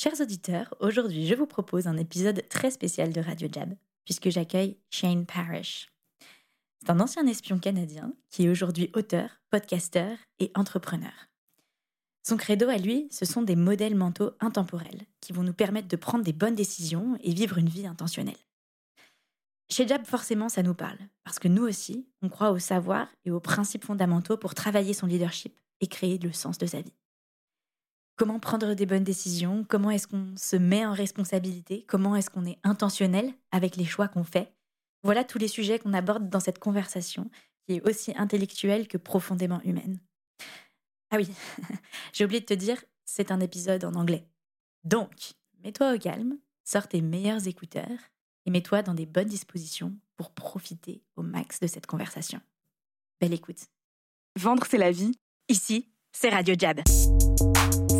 [0.00, 4.78] Chers auditeurs, aujourd'hui je vous propose un épisode très spécial de Radio Jab, puisque j'accueille
[4.90, 5.90] Shane Parrish.
[6.78, 11.10] C'est un ancien espion canadien qui est aujourd'hui auteur, podcasteur et entrepreneur.
[12.22, 15.96] Son credo à lui, ce sont des modèles mentaux intemporels qui vont nous permettre de
[15.96, 18.38] prendre des bonnes décisions et vivre une vie intentionnelle.
[19.68, 23.32] Chez Jab, forcément, ça nous parle, parce que nous aussi, on croit au savoir et
[23.32, 26.94] aux principes fondamentaux pour travailler son leadership et créer le sens de sa vie.
[28.18, 29.64] Comment prendre des bonnes décisions?
[29.68, 31.84] Comment est-ce qu'on se met en responsabilité?
[31.86, 34.52] Comment est-ce qu'on est intentionnel avec les choix qu'on fait?
[35.04, 37.30] Voilà tous les sujets qu'on aborde dans cette conversation
[37.64, 40.00] qui est aussi intellectuelle que profondément humaine.
[41.12, 41.28] Ah oui,
[42.12, 44.26] j'ai oublié de te dire, c'est un épisode en anglais.
[44.82, 48.00] Donc, mets-toi au calme, sors tes meilleurs écouteurs
[48.46, 52.40] et mets-toi dans des bonnes dispositions pour profiter au max de cette conversation.
[53.20, 53.68] Belle écoute.
[54.36, 55.12] Vendre, c'est la vie.
[55.48, 56.80] Ici, c'est Radio Jab.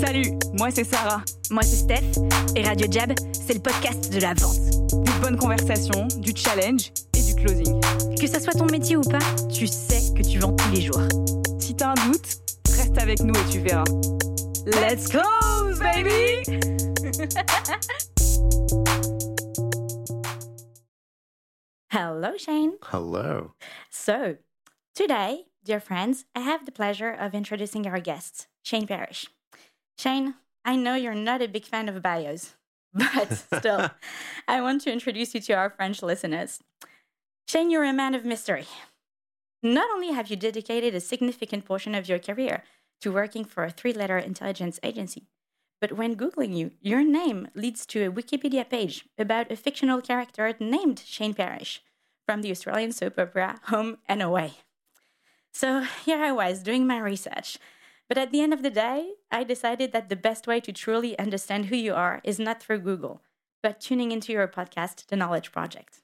[0.00, 1.22] Salut, moi c'est Sarah.
[1.50, 2.20] Moi, c'est Steph.
[2.54, 4.60] Et Radio Jab, c'est le podcast de la vente.
[5.04, 7.80] Des bonnes conversations, du challenge et du closing.
[8.20, 9.18] Que ça soit ton métier ou pas,
[9.52, 11.00] tu sais que tu vends tous les jours.
[11.58, 12.36] Si t'as un doute,
[12.76, 13.84] reste avec nous et tu verras.
[14.66, 16.42] Let's close, baby!
[21.90, 22.72] Hello, Shane.
[22.92, 23.54] Hello.
[23.90, 24.36] So,
[24.94, 29.28] today, dear friends, I have the pleasure of introducing our guest, Shane Parrish.
[29.98, 32.54] Shane, I know you're not a big fan of bios,
[32.94, 33.90] but still,
[34.48, 36.60] I want to introduce you to our French listeners.
[37.48, 38.66] Shane, you're a man of mystery.
[39.62, 42.62] Not only have you dedicated a significant portion of your career
[43.00, 45.26] to working for a three letter intelligence agency,
[45.80, 50.54] but when Googling you, your name leads to a Wikipedia page about a fictional character
[50.60, 51.82] named Shane Parrish
[52.26, 54.52] from the Australian soap opera Home and Away.
[55.52, 57.58] So here I was doing my research.
[58.08, 61.18] But at the end of the day, I decided that the best way to truly
[61.18, 63.22] understand who you are is not through Google,
[63.62, 66.00] but tuning into your podcast, The Knowledge Project.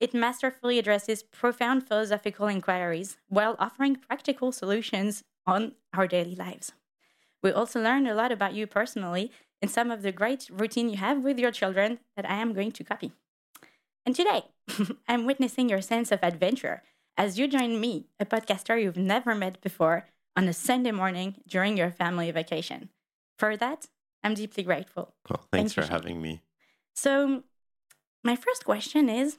[0.00, 6.72] It masterfully addresses profound philosophical inquiries while offering practical solutions on our daily lives.
[7.42, 9.30] We also learned a lot about you personally
[9.62, 12.72] and some of the great routine you have with your children that I am going
[12.72, 13.12] to copy.
[14.04, 14.46] And today,
[15.08, 16.82] I'm witnessing your sense of adventure
[17.16, 20.06] as you join me, a podcaster you've never met before,
[20.36, 22.90] on a Sunday morning during your family vacation.
[23.38, 23.88] For that,
[24.22, 25.14] I'm deeply grateful.
[25.28, 25.90] Well, thanks Thank for Shane.
[25.90, 26.42] having me.
[26.94, 27.44] So,
[28.22, 29.38] my first question is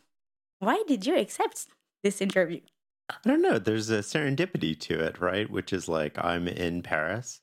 [0.59, 1.67] why did you accept
[2.03, 2.61] this interview?
[3.09, 3.59] I don't know.
[3.59, 5.49] There's a serendipity to it, right?
[5.49, 7.41] Which is like I'm in Paris,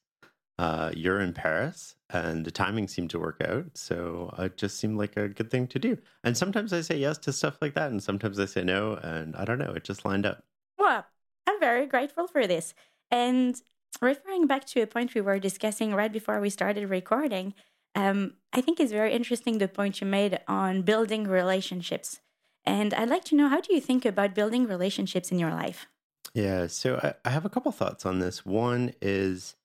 [0.58, 3.66] uh, you're in Paris, and the timing seemed to work out.
[3.74, 5.98] So it just seemed like a good thing to do.
[6.24, 8.94] And sometimes I say yes to stuff like that, and sometimes I say no.
[9.02, 9.72] And I don't know.
[9.72, 10.44] It just lined up.
[10.78, 11.06] Well,
[11.46, 12.74] I'm very grateful for this.
[13.12, 13.60] And
[14.00, 17.54] referring back to a point we were discussing right before we started recording,
[17.94, 22.20] um, I think it's very interesting the point you made on building relationships.
[22.64, 25.86] And I'd like to know how do you think about building relationships in your life?
[26.32, 26.68] Yeah.
[26.68, 28.46] So I, I have a couple thoughts on this.
[28.46, 29.56] One is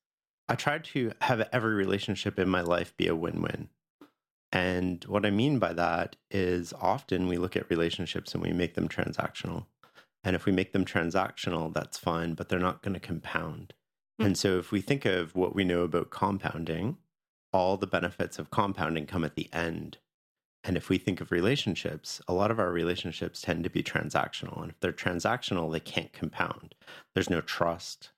[0.48, 3.68] I try to have every relationship in my life be a win win.
[4.52, 8.74] And what I mean by that is often we look at relationships and we make
[8.74, 9.66] them transactional.
[10.28, 13.72] And if we make them transactional, that's fine, but they're not going to compound.
[14.20, 14.26] Mm.
[14.26, 16.98] And so if we think of what we know about compounding,
[17.50, 19.96] all the benefits of compounding come at the end.
[20.62, 24.60] And if we think of relationships, a lot of our relationships tend to be transactional.
[24.60, 26.74] And if they're transactional, they can't compound.
[27.14, 28.10] There's no trust.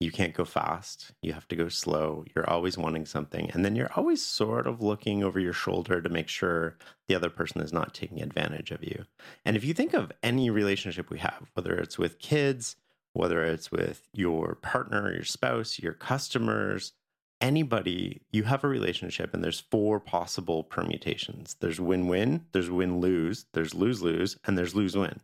[0.00, 1.10] You can't go fast.
[1.22, 2.24] You have to go slow.
[2.34, 3.50] You're always wanting something.
[3.50, 6.76] And then you're always sort of looking over your shoulder to make sure
[7.08, 9.06] the other person is not taking advantage of you.
[9.44, 12.76] And if you think of any relationship we have, whether it's with kids,
[13.12, 16.92] whether it's with your partner, your spouse, your customers,
[17.40, 21.56] anybody, you have a relationship and there's four possible permutations.
[21.58, 25.20] There's win-win, there's win-lose, there's lose-lose, and there's lose-win.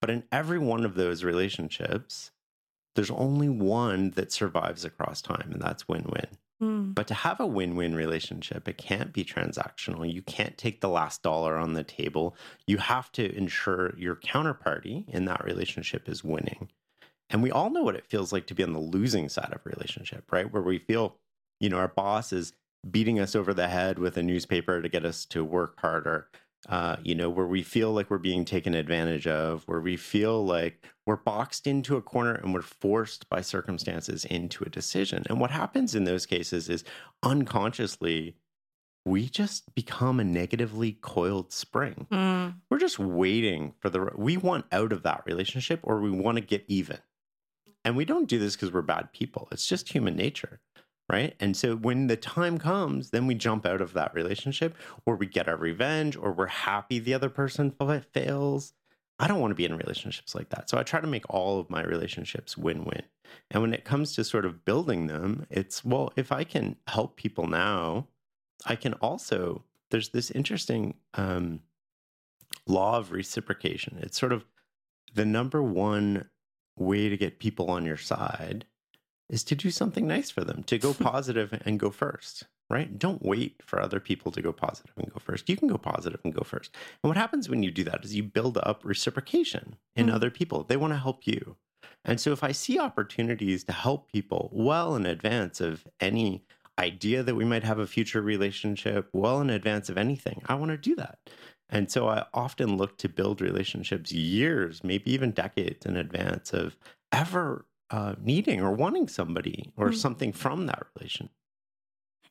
[0.00, 2.32] But in every one of those relationships,
[2.96, 6.26] there's only one that survives across time, and that's win-win.
[6.60, 6.92] Hmm.
[6.92, 10.10] But to have a win win relationship, it can't be transactional.
[10.10, 12.34] You can't take the last dollar on the table.
[12.66, 16.70] You have to ensure your counterparty in that relationship is winning.
[17.28, 19.60] And we all know what it feels like to be on the losing side of
[19.66, 20.50] a relationship, right?
[20.50, 21.16] Where we feel,
[21.60, 22.54] you know, our boss is
[22.88, 26.28] beating us over the head with a newspaper to get us to work harder.
[26.68, 30.44] Uh, you know, where we feel like we're being taken advantage of, where we feel
[30.44, 35.22] like we're boxed into a corner and we're forced by circumstances into a decision.
[35.28, 36.82] And what happens in those cases is
[37.22, 38.34] unconsciously,
[39.04, 42.08] we just become a negatively coiled spring.
[42.10, 42.48] Hmm.
[42.68, 46.42] We're just waiting for the, we want out of that relationship or we want to
[46.42, 46.98] get even.
[47.84, 49.46] And we don't do this because we're bad people.
[49.52, 50.58] It's just human nature.
[51.08, 51.34] Right?
[51.38, 54.74] And so when the time comes, then we jump out of that relationship
[55.04, 57.74] or we get our revenge or we're happy the other person
[58.12, 58.72] fails.
[59.18, 60.68] I don't want to be in relationships like that.
[60.68, 63.02] So I try to make all of my relationships win win.
[63.50, 67.16] And when it comes to sort of building them, it's well, if I can help
[67.16, 68.08] people now,
[68.66, 71.60] I can also, there's this interesting um,
[72.66, 73.98] law of reciprocation.
[74.02, 74.44] It's sort of
[75.14, 76.28] the number one
[76.76, 78.66] way to get people on your side
[79.28, 82.98] is to do something nice for them, to go positive and go first, right?
[82.98, 85.48] Don't wait for other people to go positive and go first.
[85.48, 86.74] You can go positive and go first.
[87.02, 90.14] And what happens when you do that is you build up reciprocation in mm-hmm.
[90.14, 90.64] other people.
[90.64, 91.56] They want to help you.
[92.04, 96.44] And so if I see opportunities to help people well in advance of any
[96.78, 100.70] idea that we might have a future relationship, well in advance of anything, I want
[100.70, 101.18] to do that.
[101.68, 106.76] And so I often look to build relationships years, maybe even decades in advance of
[107.10, 109.96] ever uh, needing or wanting somebody or mm-hmm.
[109.96, 111.30] something from that relation.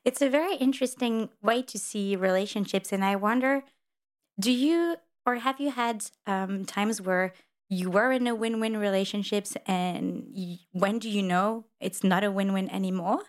[0.04, 2.92] It's a very interesting way to see relationships.
[2.92, 3.64] And I wonder
[4.38, 7.32] do you or have you had um, times where
[7.68, 12.22] you were in a win win relationships and you, when do you know it's not
[12.22, 13.22] a win win anymore?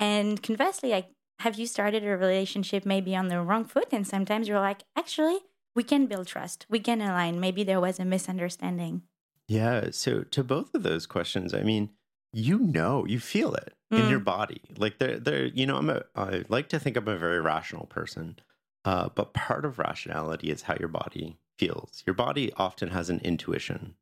[0.00, 3.88] And conversely, like, have you started a relationship maybe on the wrong foot?
[3.92, 5.38] And sometimes you're like, actually,
[5.74, 7.40] we can build trust, we can align.
[7.40, 9.02] Maybe there was a misunderstanding.
[9.48, 9.88] Yeah.
[9.90, 11.90] So to both of those questions, I mean,
[12.32, 14.00] you know, you feel it mm.
[14.00, 14.24] in your mm.
[14.24, 14.62] body.
[14.76, 17.86] Like they're, they're, you know, I'm a, I like to think I'm a very rational
[17.86, 18.38] person.
[18.84, 22.02] Uh, but part of rationality is how your body feels.
[22.06, 23.94] Your body often has an intuition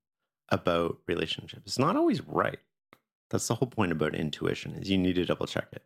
[0.49, 1.63] about relationships.
[1.67, 2.59] It's not always right.
[3.31, 5.85] That's the whole point about intuition is you need to double check it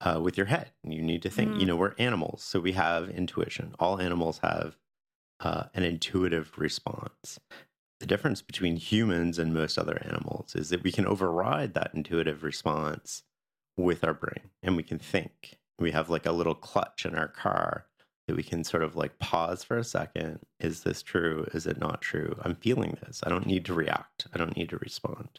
[0.00, 0.72] uh, with your head.
[0.82, 1.52] You need to think.
[1.52, 1.60] Mm.
[1.60, 3.74] You know, we're animals, so we have intuition.
[3.78, 4.76] All animals have
[5.40, 7.38] uh, an intuitive response.
[8.02, 12.42] The difference between humans and most other animals is that we can override that intuitive
[12.42, 13.22] response
[13.76, 15.60] with our brain and we can think.
[15.78, 17.86] We have like a little clutch in our car
[18.26, 20.40] that we can sort of like pause for a second.
[20.58, 21.46] Is this true?
[21.54, 22.34] Is it not true?
[22.42, 23.20] I'm feeling this.
[23.24, 24.26] I don't need to react.
[24.34, 25.38] I don't need to respond.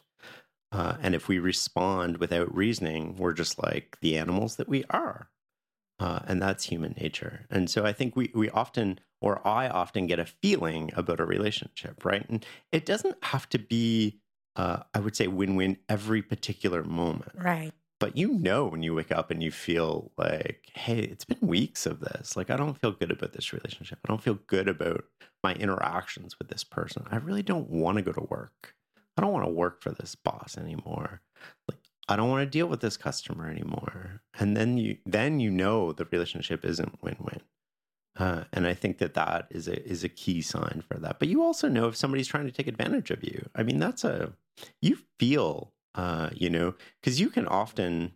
[0.72, 5.28] Uh, and if we respond without reasoning, we're just like the animals that we are.
[6.00, 7.46] Uh, and that's human nature.
[7.50, 11.24] And so I think we, we often, or I often get a feeling about a
[11.24, 12.28] relationship, right?
[12.28, 14.20] And it doesn't have to be,
[14.56, 17.32] uh, I would say, win win every particular moment.
[17.36, 17.72] Right.
[18.00, 21.86] But you know when you wake up and you feel like, hey, it's been weeks
[21.86, 22.36] of this.
[22.36, 24.00] Like, I don't feel good about this relationship.
[24.04, 25.04] I don't feel good about
[25.44, 27.04] my interactions with this person.
[27.10, 28.74] I really don't want to go to work.
[29.16, 31.22] I don't want to work for this boss anymore.
[31.68, 34.22] Like, I don't want to deal with this customer anymore.
[34.38, 37.40] And then you then you know the relationship isn't win-win.
[38.16, 41.18] Uh, and I think that that is a is a key sign for that.
[41.18, 43.48] But you also know if somebody's trying to take advantage of you.
[43.54, 44.32] I mean, that's a
[44.82, 48.12] you feel, uh, you know, because you can often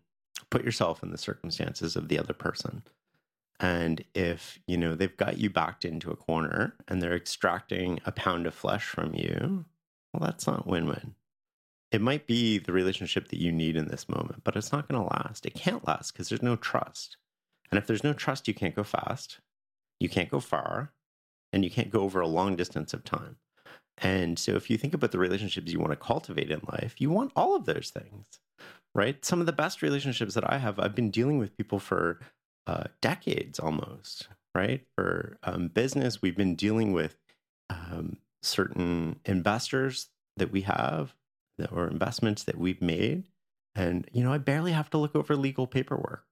[0.51, 2.83] put yourself in the circumstances of the other person.
[3.61, 8.13] And if you know they've got you backed into a corner and they're extracting a
[8.13, 9.65] pound of flesh from you,
[10.13, 11.15] well, that's not win-win
[11.91, 15.01] it might be the relationship that you need in this moment, but it's not going
[15.01, 15.47] to last.
[15.47, 17.17] It can't last because there's no trust.
[17.71, 19.41] And if there's no trust, you can't go fast,
[20.01, 20.93] you can't go far,
[21.53, 23.37] and you can't go over a long distance of time.
[23.99, 27.11] And so, if you think about the relationships you want to cultivate in life, you
[27.11, 28.27] want all of those things,
[28.95, 29.25] right?
[29.25, 32.21] Some of the best relationships that I have, I've been dealing with people for
[32.67, 34.87] uh, decades almost, right?
[34.95, 37.17] For um, business, we've been dealing with
[37.71, 41.15] um, certain investors that we have
[41.73, 43.25] or investments that we've made.
[43.75, 46.25] And, you know, I barely have to look over legal paperwork,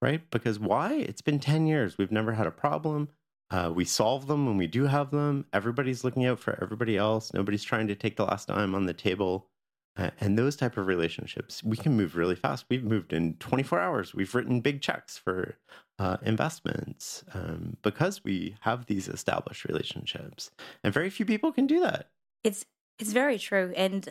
[0.00, 0.28] right?
[0.30, 0.94] Because why?
[0.94, 1.98] It's been 10 years.
[1.98, 3.08] We've never had a problem.
[3.50, 5.46] Uh, we solve them when we do have them.
[5.52, 7.32] Everybody's looking out for everybody else.
[7.32, 9.48] Nobody's trying to take the last dime on the table.
[9.96, 12.66] Uh, and those type of relationships, we can move really fast.
[12.68, 14.14] We've moved in 24 hours.
[14.14, 15.56] We've written big checks for
[15.98, 20.50] uh, investments um, because we have these established relationships,
[20.84, 22.10] and very few people can do that.
[22.44, 22.66] It's
[22.98, 24.06] it's very true, and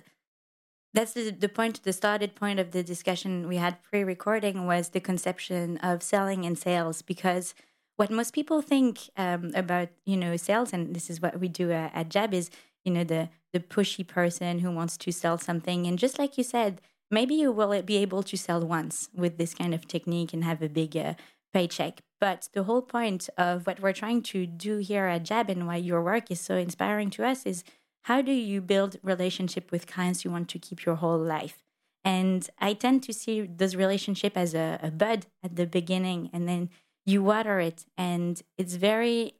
[0.95, 4.99] that's the, the point the started point of the discussion we had pre-recording was the
[4.99, 7.53] conception of selling and sales because
[7.97, 11.71] what most people think um, about you know sales and this is what we do
[11.71, 12.49] uh, at jab is
[12.83, 15.87] you know the the pushy person who wants to sell something.
[15.87, 19.53] And just like you said maybe you will be able to sell once with this
[19.53, 21.13] kind of technique and have a big uh,
[21.53, 22.01] paycheck.
[22.19, 25.77] But the whole point of what we're trying to do here at jab and why
[25.77, 27.63] your work is so inspiring to us is
[28.05, 31.57] how do you build relationship with clients you want to keep your whole life
[32.03, 36.47] and i tend to see this relationship as a, a bud at the beginning and
[36.47, 36.69] then
[37.05, 39.33] you water it and it's very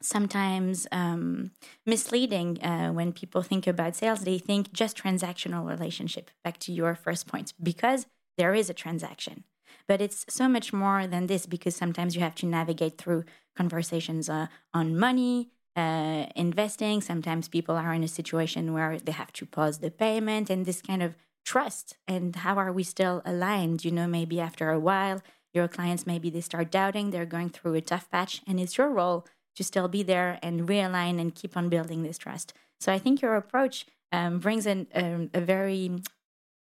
[0.00, 1.52] sometimes um,
[1.86, 6.94] misleading uh, when people think about sales they think just transactional relationship back to your
[6.94, 8.06] first point because
[8.38, 9.44] there is a transaction.
[9.88, 13.24] But it's so much more than this because sometimes you have to navigate through
[13.56, 17.00] conversations uh, on money, uh, investing.
[17.00, 20.82] Sometimes people are in a situation where they have to pause the payment and this
[20.82, 21.96] kind of trust.
[22.06, 23.84] And how are we still aligned?
[23.84, 25.22] You know, maybe after a while,
[25.54, 28.88] your clients maybe they start doubting, they're going through a tough patch, and it's your
[28.88, 29.26] role
[29.56, 32.54] to still be there and realign and keep on building this trust.
[32.80, 35.90] So I think your approach um, brings in um, a very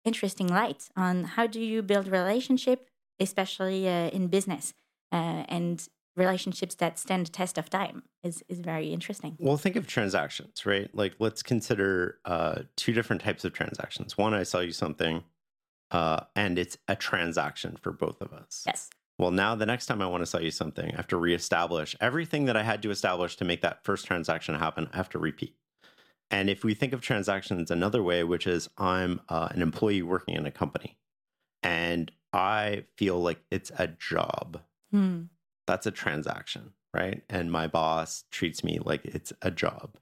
[0.04, 2.88] interesting light on how do you build relationship,
[3.20, 4.74] especially uh, in business,
[5.12, 9.36] uh, and relationships that stand the test of time is is very interesting.
[9.38, 10.90] Well, think of transactions, right?
[10.94, 14.18] Like let's consider uh, two different types of transactions.
[14.18, 15.24] One, I sell you something,
[15.90, 18.64] uh, and it's a transaction for both of us.
[18.66, 18.90] Yes.
[19.18, 21.94] Well, now the next time I want to sell you something, I have to reestablish
[22.00, 24.88] everything that I had to establish to make that first transaction happen.
[24.92, 25.54] I have to repeat.
[26.30, 30.34] And if we think of transactions another way, which is I'm uh, an employee working
[30.34, 30.96] in a company
[31.62, 35.22] and I feel like it's a job, Hmm.
[35.66, 37.22] That's a transaction, right?
[37.28, 39.96] And my boss treats me like it's a job.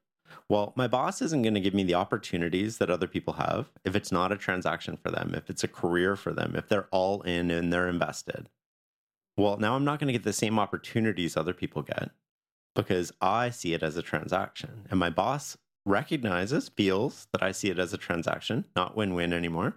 [0.49, 3.95] Well, my boss isn't going to give me the opportunities that other people have if
[3.95, 7.23] it's not a transaction for them, if it's a career for them, if they're all
[7.23, 8.49] in and they're invested.
[9.37, 12.11] Well, now I'm not going to get the same opportunities other people get
[12.75, 14.87] because I see it as a transaction.
[14.91, 19.33] And my boss recognizes, feels that I see it as a transaction, not win win
[19.33, 19.77] anymore.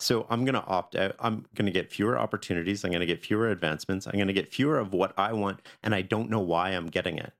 [0.00, 1.16] So I'm going to opt out.
[1.18, 2.84] I'm going to get fewer opportunities.
[2.84, 4.06] I'm going to get fewer advancements.
[4.06, 5.60] I'm going to get fewer of what I want.
[5.82, 7.32] And I don't know why I'm getting it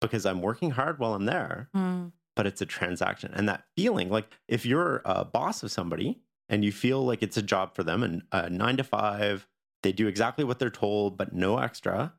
[0.00, 2.06] because I'm working hard while I'm there, Hmm.
[2.36, 3.32] but it's a transaction.
[3.34, 7.36] And that feeling, like if you're a boss of somebody and you feel like it's
[7.36, 9.48] a job for them and uh, nine to five,
[9.82, 12.12] they do exactly what they're told, but no extra.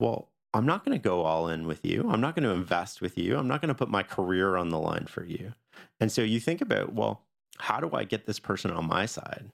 [0.00, 2.08] Well, I'm not going to go all in with you.
[2.10, 3.36] I'm not going to invest with you.
[3.36, 5.52] I'm not going to put my career on the line for you.
[6.00, 7.22] And so you think about, well,
[7.60, 9.50] how do I get this person on my side?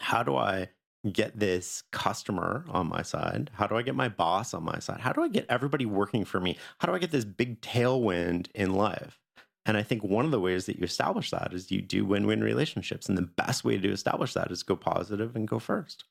[0.00, 0.68] How do I
[1.12, 3.50] get this customer on my side?
[3.54, 5.00] How do I get my boss on my side?
[5.00, 6.58] How do I get everybody working for me?
[6.78, 9.20] How do I get this big tailwind in life?
[9.64, 12.26] And I think one of the ways that you establish that is you do win
[12.26, 13.08] win relationships.
[13.08, 16.04] And the best way to establish that is go positive and go first.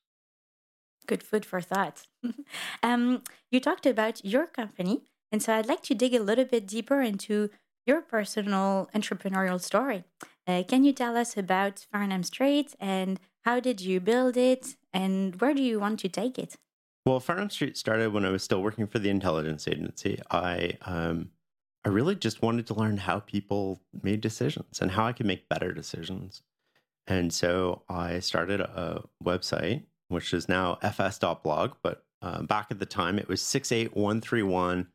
[1.08, 2.08] Good food for thought.
[2.84, 6.68] um, you talked about your company, and so I'd like to dig a little bit
[6.68, 7.50] deeper into
[7.86, 10.04] your personal entrepreneurial story.
[10.48, 15.40] Uh, can you tell us about Farnam Street and how did you build it and
[15.42, 16.56] where do you want to take it?
[17.06, 20.20] Well, Farnam Street started when I was still working for the intelligence agency.
[20.32, 21.30] I um,
[21.84, 25.48] I really just wanted to learn how people made decisions and how I could make
[25.48, 26.42] better decisions.
[27.06, 32.88] And so I started a website, which is now fs.blog, but uh, back at the
[32.88, 34.88] time it was 68131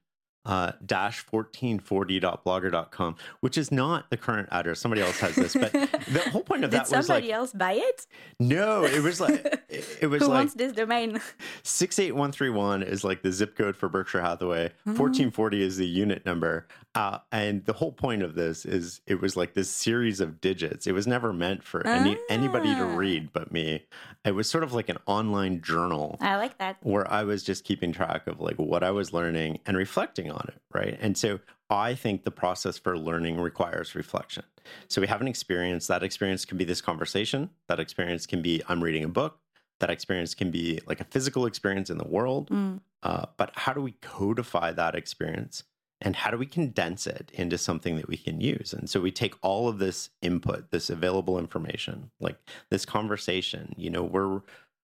[0.46, 4.80] uh, dash 1440.blogger.com, which is not the current address.
[4.80, 7.72] Somebody else has this, but the whole point of that was like somebody else buy
[7.74, 8.06] it?
[8.38, 9.34] no, it was like,
[9.68, 11.20] it, it was Who like, wants this domain?
[11.62, 14.70] 68131 is like the zip code for Berkshire Hathaway.
[14.84, 16.66] 1440 is the unit number.
[16.96, 20.88] Uh, and the whole point of this is it was like this series of digits.
[20.88, 22.96] It was never meant for any anybody to Ah.
[22.96, 23.84] read but me.
[24.24, 26.78] It was sort of like an online journal I like that.
[26.82, 30.46] where I was just keeping track of like what I was learning and reflecting on
[30.48, 30.96] it, right?
[31.00, 34.44] And so I think the process for learning requires reflection.
[34.88, 35.86] So we have an experience.
[35.86, 37.50] That experience can be this conversation.
[37.68, 39.38] That experience can be I'm reading a book.
[39.78, 42.50] That experience can be like a physical experience in the world.
[42.50, 42.80] Mm.
[43.02, 45.64] Uh, but how do we codify that experience?
[46.02, 48.72] And how do we condense it into something that we can use?
[48.72, 52.36] And so we take all of this input, this available information, like
[52.70, 53.74] this conversation.
[53.76, 54.40] You know, we're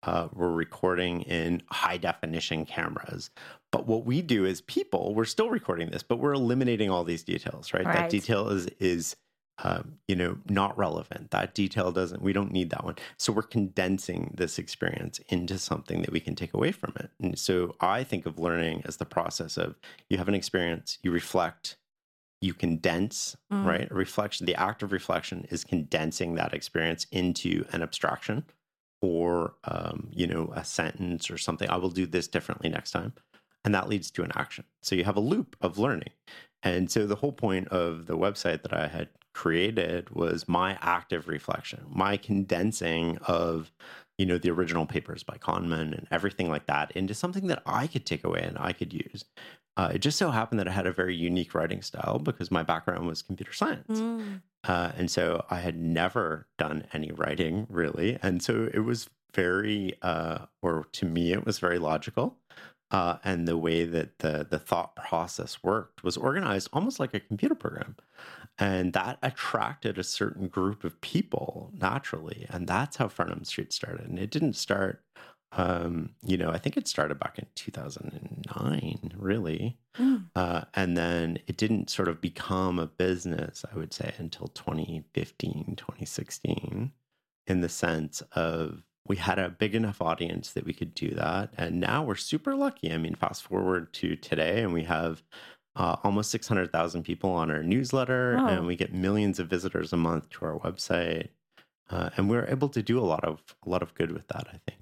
[0.04, 3.30] uh, we're recording in high definition cameras,
[3.72, 7.24] but what we do as people, we're still recording this, but we're eliminating all these
[7.24, 7.86] details, right?
[7.86, 9.16] That detail is is
[9.64, 11.30] um, you know not relevant.
[11.32, 12.22] That detail doesn't.
[12.22, 12.96] We don't need that one.
[13.18, 17.12] So we're condensing this experience into something that we can take away from it.
[17.22, 19.76] And so I think of learning as the process of
[20.10, 21.78] you have an experience, you reflect,
[22.42, 23.66] you condense, Mm.
[23.66, 23.92] right?
[23.92, 28.46] A reflection, the act of reflection is condensing that experience into an abstraction
[29.02, 31.70] or, um, you know, a sentence or something.
[31.70, 33.14] I will do this differently next time.
[33.64, 34.64] And that leads to an action.
[34.82, 36.12] So you have a loop of learning.
[36.64, 41.28] And so the whole point of the website that I had created was my active
[41.28, 43.72] reflection, my condensing of,
[44.18, 47.88] you know, the original papers by Kahneman and everything like that into something that I
[47.88, 49.26] could take away and I could use.
[49.78, 52.64] Uh, it just so happened that I had a very unique writing style because my
[52.64, 54.00] background was computer science.
[54.00, 54.42] Mm.
[54.64, 58.20] Uh, and so I had never done any writing really.
[58.22, 62.38] And so it was very, uh, or to me, it was very logical.
[62.92, 67.20] uh, and the way that the the thought process worked was organized almost like a
[67.20, 67.96] computer program,
[68.60, 74.08] and that attracted a certain group of people naturally, and that's how Farnam Street started.
[74.08, 75.02] And it didn't start,
[75.54, 80.28] um, you know, I think it started back in two thousand and nine, really, Mm.
[80.38, 83.66] uh, and then it didn't sort of become a business.
[83.72, 86.92] I would say until 2015, 2016,
[87.48, 91.50] in the sense of we had a big enough audience that we could do that.
[91.58, 92.94] And now we're super lucky.
[92.94, 95.22] I mean, fast forward to today, and we have
[95.76, 98.48] uh, almost 600,000 people on our newsletter, Wow.
[98.48, 101.30] and we get millions of visitors a month to our website.
[101.90, 104.48] Uh, and we're able to do a lot of a lot of good with that.
[104.48, 104.81] I think.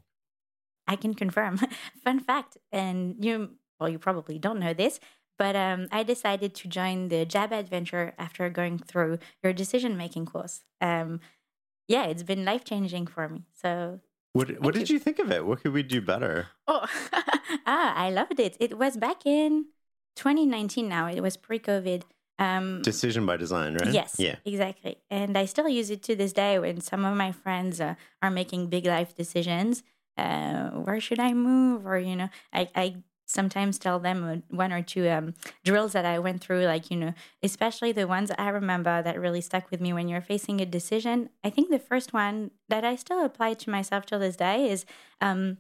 [0.90, 1.60] I can confirm.
[2.04, 5.00] Fun fact, and you well, you probably don't know this,
[5.38, 10.26] but um, I decided to join the Jab Adventure after going through your decision making
[10.26, 10.64] course.
[10.82, 11.22] Um,
[11.88, 13.46] yeah, it's been life changing for me.
[13.62, 14.00] So,
[14.34, 14.96] What What did you.
[14.96, 15.46] you think of it?
[15.46, 16.48] What could we do better?
[16.68, 16.86] oh,
[17.66, 18.58] ah, I loved it.
[18.60, 19.66] It was back in
[20.16, 20.88] 2019.
[20.90, 22.04] Now it was pre COVID.
[22.38, 23.94] Um, Decision by design, right?
[23.94, 24.38] Yes, Yeah.
[24.46, 24.96] exactly.
[25.12, 28.32] And I still use it to this day when some of my friends uh, are
[28.32, 29.84] making big life decisions.
[30.20, 31.88] Uh, where should I move?
[31.88, 32.96] Or, you know, I, I
[33.26, 35.34] sometimes tell them one or two um,
[35.64, 39.42] drills that I went through, like, you know, especially the ones I remember that really
[39.42, 41.30] stuck with me when you're facing a decision.
[41.44, 44.86] I think the first one that I still apply to myself till this day is,
[45.22, 45.58] um,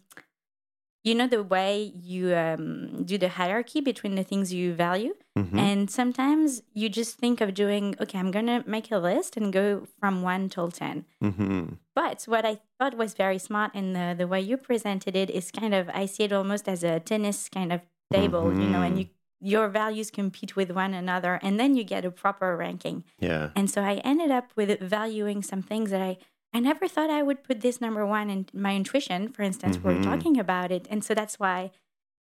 [1.03, 5.13] you know, the way you um, do the hierarchy between the things you value.
[5.37, 5.57] Mhm.
[5.57, 9.53] And sometimes you just think of doing, okay, I'm going to make a list and
[9.53, 11.05] go from one till 10.
[11.23, 11.77] Mhm.
[11.95, 15.51] But what I thought was very smart in the, the way you presented it is
[15.51, 18.95] kind of, I see it almost as a tennis kind of table, you know, and
[18.95, 18.99] Mhm.
[18.99, 19.05] you,
[19.41, 23.05] your values compete with one another and then you get a proper ranking.
[23.19, 23.51] Yeah.
[23.55, 26.17] And so I ended up with valuing some things that I,
[26.53, 29.83] I never thought I would put this number one in my intuition, for instance, Mhm.
[29.83, 30.87] we're talking about it.
[30.89, 31.71] And so that's why,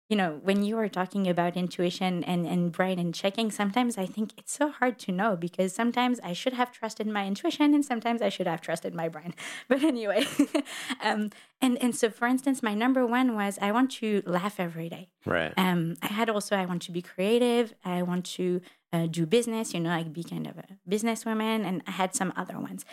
[0.09, 4.05] you know, when you are talking about intuition and, and brain and checking, sometimes I
[4.05, 7.83] think it's so hard to know because sometimes I should have trusted my intuition and
[7.83, 9.33] sometimes I should have trusted my brain.
[9.67, 10.25] But anyway,
[11.01, 14.87] um, and, and so for instance, my number one was I want to laugh every
[14.89, 15.09] day.
[15.25, 15.53] Right.
[15.57, 17.73] Um, I had also I want to be creative.
[17.83, 18.61] I want to
[18.93, 19.73] uh, do business.
[19.73, 22.85] You know, like be kind of a businesswoman, and I had some other ones.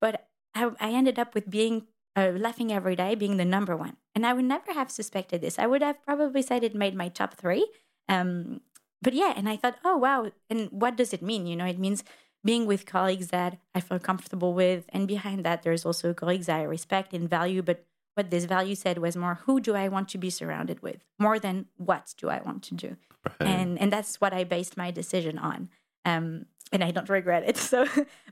[0.00, 1.86] But I, I ended up with being
[2.16, 5.58] uh, laughing every day, being the number one, and I would never have suspected this.
[5.58, 7.68] I would have probably said it made my top three.
[8.08, 8.60] Um,
[9.02, 11.46] but yeah, and I thought, oh wow, and what does it mean?
[11.46, 12.04] You know, it means
[12.44, 16.62] being with colleagues that I feel comfortable with, and behind that, there's also colleagues I
[16.62, 17.84] respect and value, but
[18.14, 21.38] what this value said was more who do I want to be surrounded with more
[21.38, 22.96] than what do I want to do
[23.40, 23.48] right.
[23.48, 25.70] and and that's what I based my decision on
[26.04, 27.86] um and I don't regret it so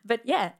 [0.04, 0.52] but yeah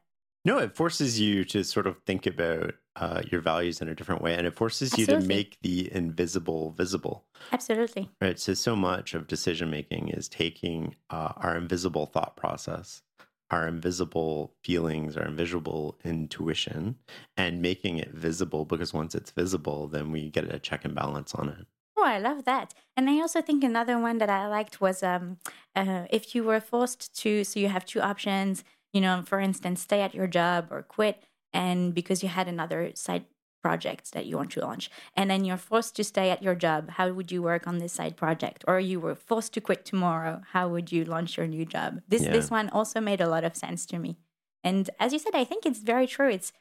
[0.49, 4.23] No, it forces you to sort of think about uh, your values in a different
[4.23, 7.23] way, and it forces you to make the invisible visible.
[7.51, 8.39] absolutely Right.
[8.39, 13.03] So, so much of decision making is taking uh, our invisible thought process,
[13.51, 16.95] our invisible feelings, our invisible intuition,
[17.37, 18.65] and making it visible.
[18.65, 21.67] Because once it's visible, then we get a check and balance on it.
[21.95, 25.37] oh I love that and I also think another one that I liked was um
[25.75, 29.81] uh, if you were forced to so you have two options you know for instance
[29.81, 31.23] stay at your job or quit
[31.53, 33.25] and because you had another side
[33.61, 36.91] project that you want to launch and then you're forced to stay at your job
[36.91, 40.41] how would you work on this side project or you were forced to quit tomorrow
[40.53, 42.31] how would you launch your new job this Yeah.
[42.31, 44.17] this one also made a lot of sense to me
[44.63, 46.53] and as you said i think it's very true it's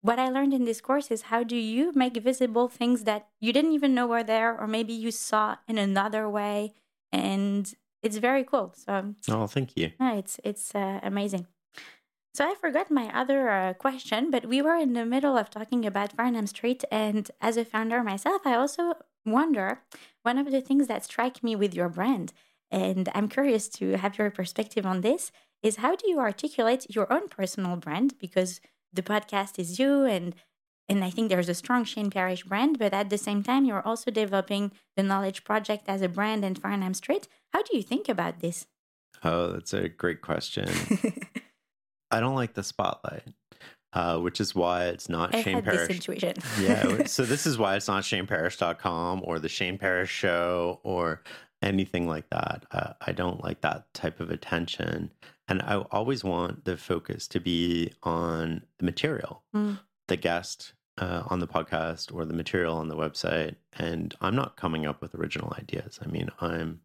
[0.00, 3.52] what i learned in this course is how do you make visible things that you
[3.52, 6.72] didn't even know were there or maybe you saw in another way
[7.12, 9.90] and it's very cool so Oh, thank you.
[10.00, 11.46] yeah, it's it's uh, amazing.
[12.32, 15.84] So I forgot my other uh, question, but we were in the middle of talking
[15.84, 18.94] about Farnam Street, and as a founder myself, I also
[19.26, 19.80] wonder
[20.22, 22.32] one of the things that strike me with your brand,
[22.70, 27.12] and I'm curious to have your perspective on this, is how do you articulate your
[27.12, 28.14] own personal brand?
[28.18, 28.60] Because
[28.92, 30.34] the podcast is you, and
[30.88, 33.86] and I think there's a strong Shane Parrish brand, but at the same time, you're
[33.86, 37.28] also developing the Knowledge Project as a brand in Farnham Street.
[37.52, 38.66] How do you think about this?
[39.22, 40.68] Oh, that's a great question.
[42.10, 43.22] I don't like the spotlight,
[43.92, 45.90] uh, which is why it's not I Shane had this Parrish.
[45.96, 46.34] intuition.
[46.60, 47.02] yeah.
[47.06, 51.22] So this is why it's not ShaneParrish.com or the Shane Parrish Show or
[51.62, 52.64] anything like that.
[52.70, 55.10] Uh, I don't like that type of attention,
[55.48, 59.78] and I always want the focus to be on the material, Mm.
[60.08, 63.54] the guest uh, on the podcast or the material on the website.
[63.78, 65.98] And I'm not coming up with original ideas.
[66.04, 66.80] I mean, I'm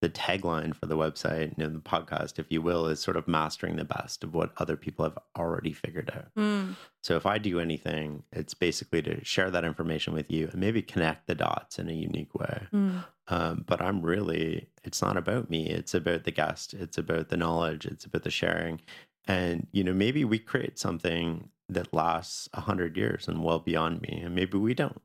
[0.00, 3.76] the tagline for the website and the podcast, if you will, is sort of mastering
[3.76, 6.34] the best of what other people have already figured out.
[6.36, 6.76] Mm.
[7.02, 10.82] So if I do anything, it's basically to share that information with you and maybe
[10.82, 12.66] connect the dots in a unique way.
[12.72, 13.04] Mm.
[13.28, 15.68] Um, but I'm really, it's not about me.
[15.68, 16.74] It's about the guest.
[16.74, 17.86] It's about the knowledge.
[17.86, 18.80] It's about the sharing.
[19.26, 24.02] And, you know, maybe we create something that lasts a hundred years and well beyond
[24.02, 25.00] me, and maybe we don't.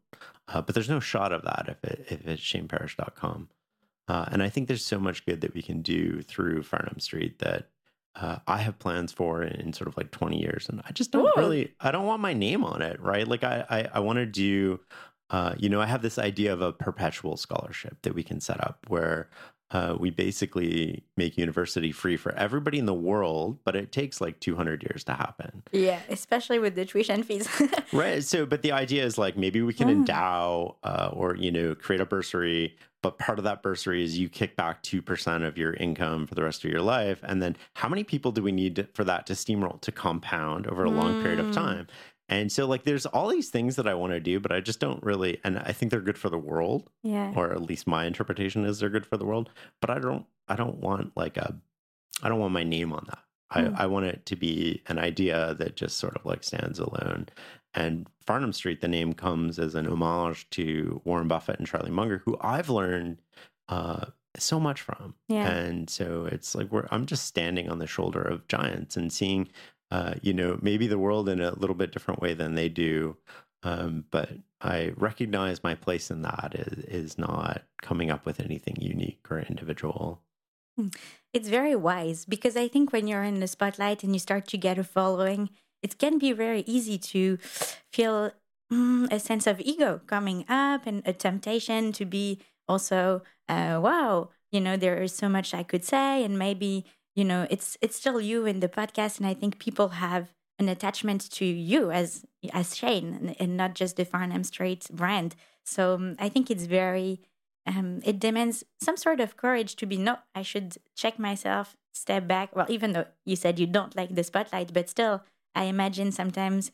[0.47, 3.49] Uh, but there's no shot of that if it if it's shaneparrish.com.
[4.11, 7.39] Uh, and I think there's so much good that we can do through Farnam Street
[7.39, 7.69] that
[8.15, 10.67] uh, I have plans for in, sort of like 20 years.
[10.67, 11.41] And I just don't Ooh.
[11.41, 13.25] really, I don't want my name on it, right?
[13.25, 14.81] Like I, I, I want to do,
[15.29, 18.59] uh, you know, I have this idea of a perpetual scholarship that we can set
[18.61, 19.29] up where
[19.71, 24.41] uh, we basically make university free for everybody in the world, but it takes like
[24.41, 25.63] 200 years to happen.
[25.71, 27.47] Yeah, especially with the tuition fees.
[27.93, 28.21] right.
[28.21, 30.03] So, but the idea is like maybe we can Mm.
[30.03, 34.29] endow uh, or, you know, create a bursary, but part of that bursary is you
[34.29, 37.19] kick back 2% of your income for the rest of your life.
[37.23, 40.83] And then how many people do we need for that to steamroll, to compound over
[40.83, 41.53] a long period of Mm.
[41.53, 41.87] time?
[42.29, 44.79] And so, like, there's all these things that I want to do, but I just
[44.79, 47.33] don't really, and I think they're good for the world yeah.
[47.35, 49.49] or at least my interpretation is they're good for the world
[49.81, 51.55] but i don't i don't want like a
[52.23, 53.19] i don't want my name on that
[53.51, 53.75] Hmm.
[53.75, 57.27] I, I want it to be an idea that just sort of like stands alone
[57.73, 62.21] and farnam street the name comes as an homage to warren buffett and charlie munger
[62.25, 63.21] who i've learned
[63.69, 64.05] uh,
[64.37, 65.49] so much from Yeah.
[65.49, 69.49] and so it's like we're i'm just standing on the shoulder of giants and seeing
[69.91, 73.17] uh, you know maybe the world in a little bit different way than they do
[73.63, 74.29] um, but
[74.59, 79.39] I recognize my place in that is, is not coming up with anything unique or
[79.39, 80.23] individual.
[81.33, 84.57] It's very wise because I think when you're in the spotlight and you start to
[84.57, 85.49] get a following,
[85.81, 87.37] it can be very easy to
[87.91, 88.31] feel
[88.71, 94.29] mm, a sense of ego coming up and a temptation to be also, uh, wow,
[94.51, 97.97] you know, there is so much I could say, and maybe you know, it's it's
[97.97, 102.25] still you in the podcast, and I think people have an attachment to you as
[102.53, 105.35] as Shane and, not just the Farnam Street brand.
[105.65, 107.19] So um, I think it's very
[107.65, 112.27] um, it demands some sort of courage to be no i should check myself step
[112.27, 115.21] back well even though you said you don't like the spotlight but still
[115.55, 116.71] i imagine sometimes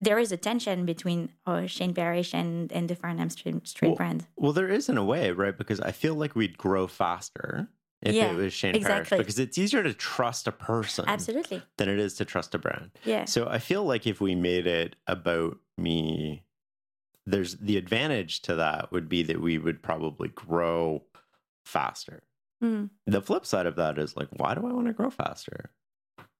[0.00, 3.96] there is a tension between oh, shane parrish and, and the farnam street, street Well,
[3.96, 5.56] brand Well, there is in a way, right?
[5.56, 7.68] Because I feel like we'd grow faster
[8.00, 9.16] if Yeah, it was Shane exactly.
[9.16, 12.58] Parrish because it's easier to trust a person absolutely than it is to trust a
[12.58, 12.92] brand.
[13.04, 16.44] yeah So I feel like if we made it about me,
[17.26, 21.02] there's the advantage to that would be that we would probably grow
[21.64, 22.22] faster.
[22.62, 22.90] Mm.
[23.06, 25.70] The flip side of that is like, why do I want to grow faster?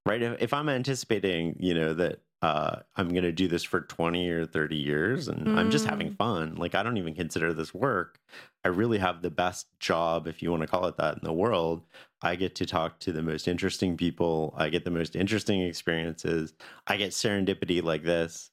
[0.08, 0.22] Right?
[0.22, 4.28] If, if I'm anticipating, you know, that uh, I'm going to do this for 20
[4.30, 8.20] or 30 years and I'm just having fun, like, I don't even consider this work.
[8.64, 11.32] I really have the best job, if you want to call it that, in the
[11.32, 11.82] world.
[12.22, 14.54] I get to talk to the most interesting people.
[14.56, 16.52] I get the most interesting experiences.
[16.86, 18.50] I get serendipity like this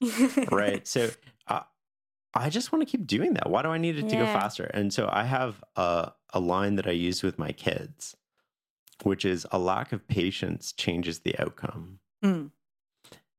[0.51, 1.09] right so
[1.47, 1.61] uh,
[2.33, 4.65] i just want to keep doing that why do i need it to go faster
[4.73, 8.15] and so i have a, a line that i use with my kids
[9.03, 11.99] which is a lack of patience changes the outcome.
[12.23, 12.51] Mm.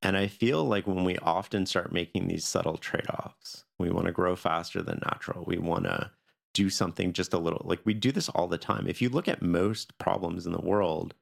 [0.03, 4.13] and i feel like when we often start making these subtle trade-offs we want to
[4.13, 5.45] grow faster than natural.
[5.45, 6.11] We want to
[6.55, 8.87] do something just a little like we do this all the time.
[8.89, 11.15] If you look at most problems in the world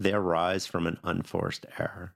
[0.00, 2.14] they arise from an unforced error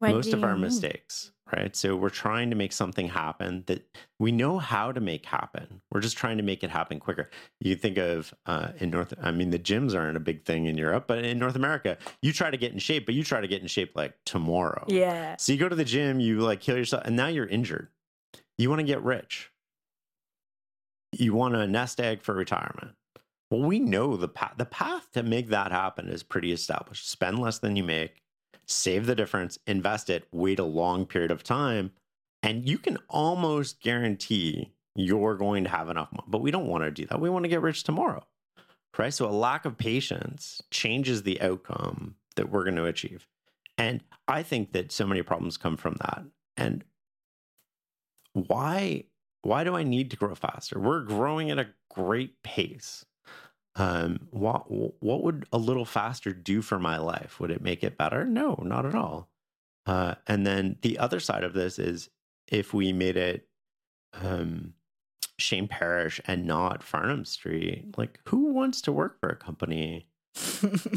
[0.00, 1.74] Most of our mistakes, right?
[1.76, 3.86] So we're trying to make something happen that
[4.18, 5.82] we know how to make happen.
[5.92, 7.28] We're just trying to make it happen quicker.
[7.60, 10.78] You think of uh, in North, I mean, the gyms aren't a big thing in
[10.78, 13.48] Europe, but in North America, you try to get in shape, but you try to
[13.48, 14.84] get in shape like tomorrow.
[14.88, 17.88] yeah So you go to the gym, you like kill yourself, and now you're injured.
[18.56, 19.50] You want to get rich.
[21.12, 22.92] You want a nest egg for retirement.
[23.50, 24.54] Well, we know the path.
[24.58, 27.10] The path to make that happen is pretty established.
[27.10, 28.19] Spend less than you make,
[28.70, 31.92] save the difference, invest it, wait a long period of time,
[32.42, 36.26] and you can almost guarantee you're going to have enough money.
[36.28, 37.20] But we don't want to do that.
[37.20, 38.24] We want to get rich tomorrow,
[38.98, 39.12] right?
[39.12, 43.26] So a lack of patience changes the outcome that we're going to achieve.
[43.76, 46.24] And I think that so many problems come from that.
[46.56, 46.84] And
[48.32, 49.04] why
[49.42, 50.78] why do I need to grow faster?
[50.78, 53.06] We're growing at a great pace.
[53.76, 57.38] Um, what what would a little faster do for my life?
[57.40, 58.24] Would it make it better?
[58.24, 59.28] No, not at all.
[59.86, 62.10] Uh, and then the other side of this is
[62.48, 63.48] if we made it
[64.12, 64.74] um,
[65.38, 70.09] Shane Parrish and not Farnam Street, like who wants to work for a company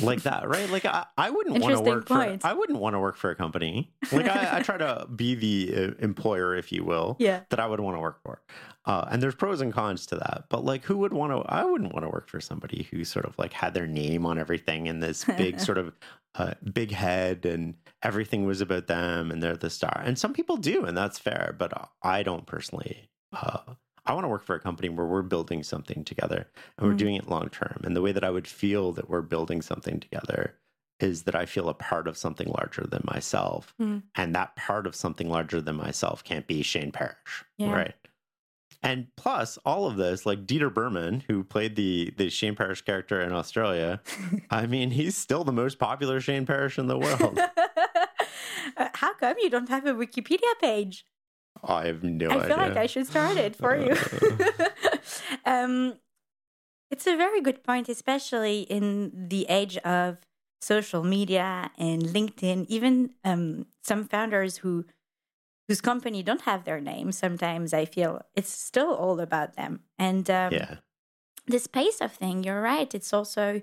[0.02, 0.69] like that, right?
[0.69, 2.41] Like I, I wouldn't want to work point.
[2.41, 3.91] for I wouldn't want to work for a company.
[4.12, 7.41] Like I, I try to be the uh, employer, if you will, yeah.
[7.50, 8.41] that I would want to work for.
[8.86, 10.46] Uh, and there's pros and cons to that.
[10.50, 11.39] But like, who would want to?
[11.52, 14.38] I wouldn't want to work for somebody who sort of like had their name on
[14.38, 15.93] everything and this big sort of
[16.36, 20.02] uh, big head and everything was about them and they're the star.
[20.06, 21.56] And some people do, and that's fair.
[21.58, 23.10] But I don't personally.
[23.32, 23.74] Uh,
[24.05, 26.97] I want to work for a company where we're building something together and we're Mm.
[26.97, 27.81] doing it long term.
[27.83, 30.55] And the way that I would feel that we're building something together
[30.99, 33.73] is that I feel a part of something larger than myself.
[33.81, 34.03] Mm.
[34.15, 37.43] And that part of something larger than myself can't be Shane Parrish.
[37.57, 37.71] Yeah.
[37.73, 37.95] Right.
[38.81, 43.21] And plus all of this, like Dieter Brummer, who played the the Shane Parrish character
[43.21, 44.01] in Australia,
[44.49, 47.39] I mean, he's still the most popular Shane Parrish in the world.
[48.77, 51.05] Uh, How come you don't have a Wikipedia page?
[51.63, 52.47] I have no I idea.
[52.47, 53.95] feel like I should start it for you.
[55.45, 55.95] um,
[56.91, 60.17] it's a very good point, especially in the age of
[60.61, 62.65] social media and LinkedIn.
[62.67, 64.85] Even um, some founders who
[65.67, 69.81] whose company don't have their name, sometimes I feel it's still all about them.
[69.97, 70.75] And um, yeah.
[71.47, 72.93] this pace of thing, you're right.
[72.93, 73.61] It's also,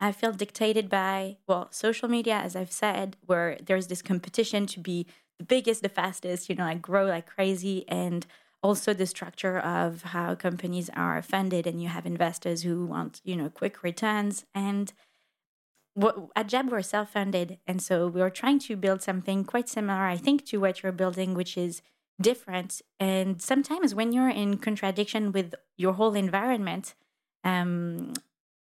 [0.00, 4.80] I feel, dictated by, well, social media, as I've said, where there's this competition to
[4.80, 5.06] be
[5.38, 7.84] the biggest, the fastest, you know, like grow like crazy.
[7.88, 8.26] And
[8.62, 13.36] also the structure of how companies are funded and you have investors who want, you
[13.36, 14.44] know, quick returns.
[14.54, 14.92] And
[15.94, 17.58] what, at Jab, we're self funded.
[17.66, 21.34] And so we're trying to build something quite similar, I think, to what you're building,
[21.34, 21.82] which is
[22.20, 22.80] different.
[23.00, 26.94] And sometimes when you're in contradiction with your whole environment,
[27.44, 28.12] um,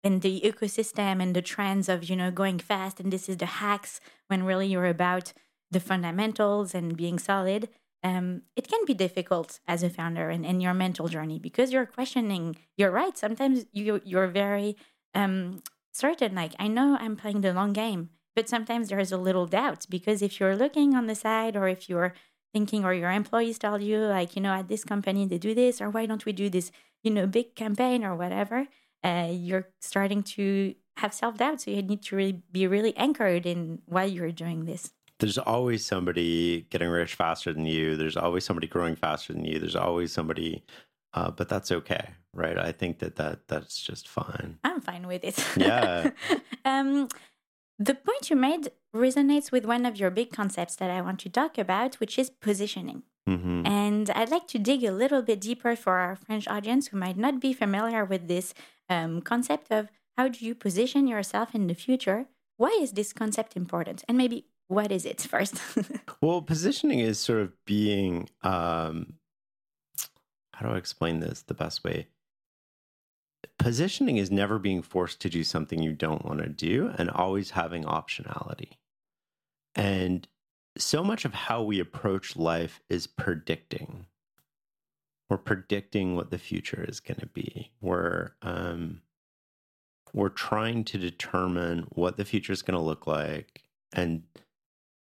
[0.04, 3.46] in the ecosystem and the trends of you know going fast and this is the
[3.46, 5.34] hacks when really you're about
[5.74, 7.70] the fundamentals and being solid
[8.06, 11.86] um, it can be difficult as a founder and in your mental journey because you're
[11.86, 14.76] questioning you're right sometimes you you're very
[15.16, 19.46] um, certain like i know i'm playing the long game but sometimes there's a little
[19.46, 22.14] doubt because if you're looking on the side or if you're
[22.52, 25.82] thinking or your employees tell you like you know at this company they do this
[25.82, 26.72] or why don't we do this
[27.04, 28.68] you know big campaign or whatever
[29.04, 31.62] uh, you're starting to have self doubt.
[31.62, 34.94] So you need to really be really anchored in why you're doing this.
[35.20, 37.96] There's always somebody getting rich faster than you.
[37.96, 39.60] There's always somebody growing faster than you.
[39.60, 40.64] There's always somebody,
[41.14, 42.58] uh, but that's okay, right?
[42.58, 44.60] I think that, that that's just fine.
[44.64, 45.44] I'm fine with it.
[45.56, 46.10] Yeah.
[46.66, 47.08] um,
[47.80, 51.30] the point you made resonates with one of your big concepts that I want to
[51.30, 53.04] talk about, which is positioning.
[53.28, 56.98] hmm And I'd like to dig a little bit deeper for our French audience who
[56.98, 58.54] might not be familiar with this
[58.90, 62.28] um, concept of how do you position yourself in the future?
[62.58, 64.04] Why is this concept important?
[64.08, 65.56] And maybe what is it first?
[66.22, 69.16] Well, positioning is sort of being, um,
[70.54, 72.08] how do I explain this the best way?
[73.60, 77.52] Positioning is never being forced to do something you don't want to do and always
[77.52, 78.78] having optionality.
[79.76, 80.30] And
[80.78, 84.06] so much of how we approach life is predicting.
[85.30, 87.72] We're predicting what the future is going to be.
[87.82, 89.02] We're um,
[90.14, 94.24] we're trying to determine what the future is going to look like, and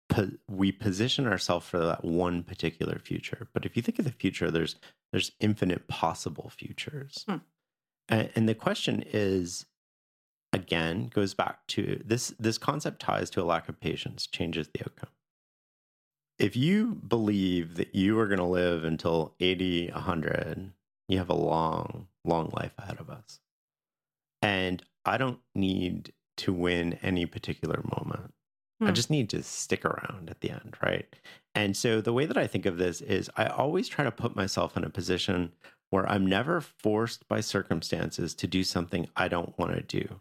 [0.09, 3.49] po- we position ourselves for that one particular future.
[3.53, 4.77] But if you think of the future, there's
[5.13, 7.37] there's infinite possible futures, Hmm.
[8.09, 9.65] and, and the question is,
[10.53, 12.35] again, goes back to this.
[12.39, 15.11] This concept ties to a lack of patience, changes the outcome
[16.39, 20.73] if you believe that you are going to live until 80, 100,
[21.09, 23.41] you have a long, long life ahead of us.
[24.41, 28.35] And I don't need to win any particular moment.
[28.81, 28.95] I Hmm.
[28.95, 31.07] just need to stick around at the end, right?
[31.55, 34.37] And so the way that I think of this is I always try to put
[34.37, 35.53] myself in a position
[35.91, 40.21] where I'm never forced by circumstances to do something I don't want to do.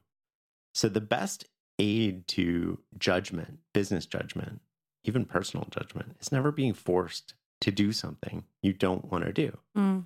[0.74, 1.46] So the best
[1.78, 4.62] aid to judgment, business judgment,
[5.04, 9.58] even personal judgment, is never being forced to do something you don't want to do.
[9.76, 10.06] Mm.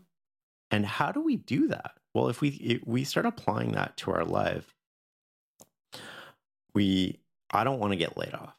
[0.72, 1.92] And how do we do that?
[2.14, 4.74] Well, if we if we start applying that to our life,
[6.74, 7.20] we
[7.52, 8.56] I don't want to get laid off.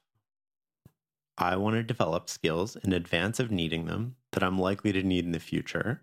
[1.39, 5.25] I want to develop skills in advance of needing them that I'm likely to need
[5.25, 6.03] in the future,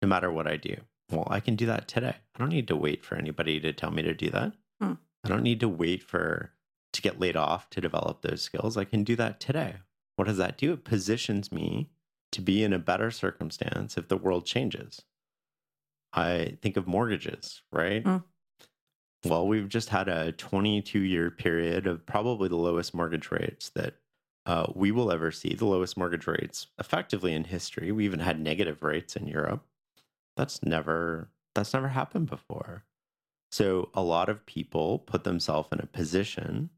[0.00, 0.76] no matter what I do.
[1.10, 2.14] Well, I can do that today.
[2.34, 4.52] I don't need to wait for anybody to tell me to do that.
[4.80, 4.94] Hmm.
[5.24, 6.52] I don't need to wait for
[6.92, 8.76] to get laid off to develop those skills.
[8.76, 9.76] I can do that today.
[10.16, 10.72] What does that do?
[10.72, 11.90] It positions me
[12.32, 15.02] to be in a better circumstance if the world changes.
[16.12, 18.02] I think of mortgages, right?
[18.02, 18.24] Mm.
[19.24, 23.94] Well, we've just had a 22 year period of probably the lowest mortgage rates that
[24.46, 27.92] uh, we will ever see, the lowest mortgage rates effectively in history.
[27.92, 29.64] We even had negative rates in Europe.
[30.36, 32.84] That's never that's never happened before.
[33.50, 36.70] So a lot of people put themselves in a position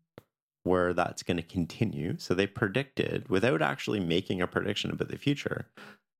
[0.62, 2.16] where that's going to continue.
[2.18, 5.66] So they predicted without actually making a prediction about the future.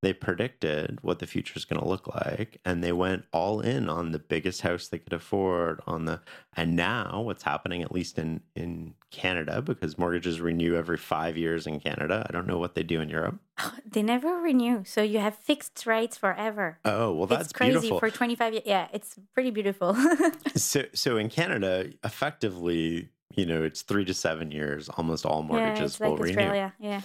[0.01, 3.87] They predicted what the future is going to look like and they went all in
[3.87, 6.21] on the biggest house they could afford on the
[6.55, 11.67] and now what's happening at least in in Canada because mortgages renew every 5 years
[11.67, 12.25] in Canada.
[12.27, 13.39] I don't know what they do in Europe.
[13.59, 14.83] Oh, they never renew.
[14.85, 16.79] So you have fixed rates forever.
[16.83, 17.99] Oh, well that's it's crazy beautiful.
[17.99, 18.63] for 25 years.
[18.65, 19.95] Yeah, it's pretty beautiful.
[20.55, 24.89] so so in Canada effectively you know, it's three to seven years.
[24.89, 26.31] Almost all yeah, mortgages like will renew.
[26.31, 26.73] Australia.
[26.79, 27.01] Yeah.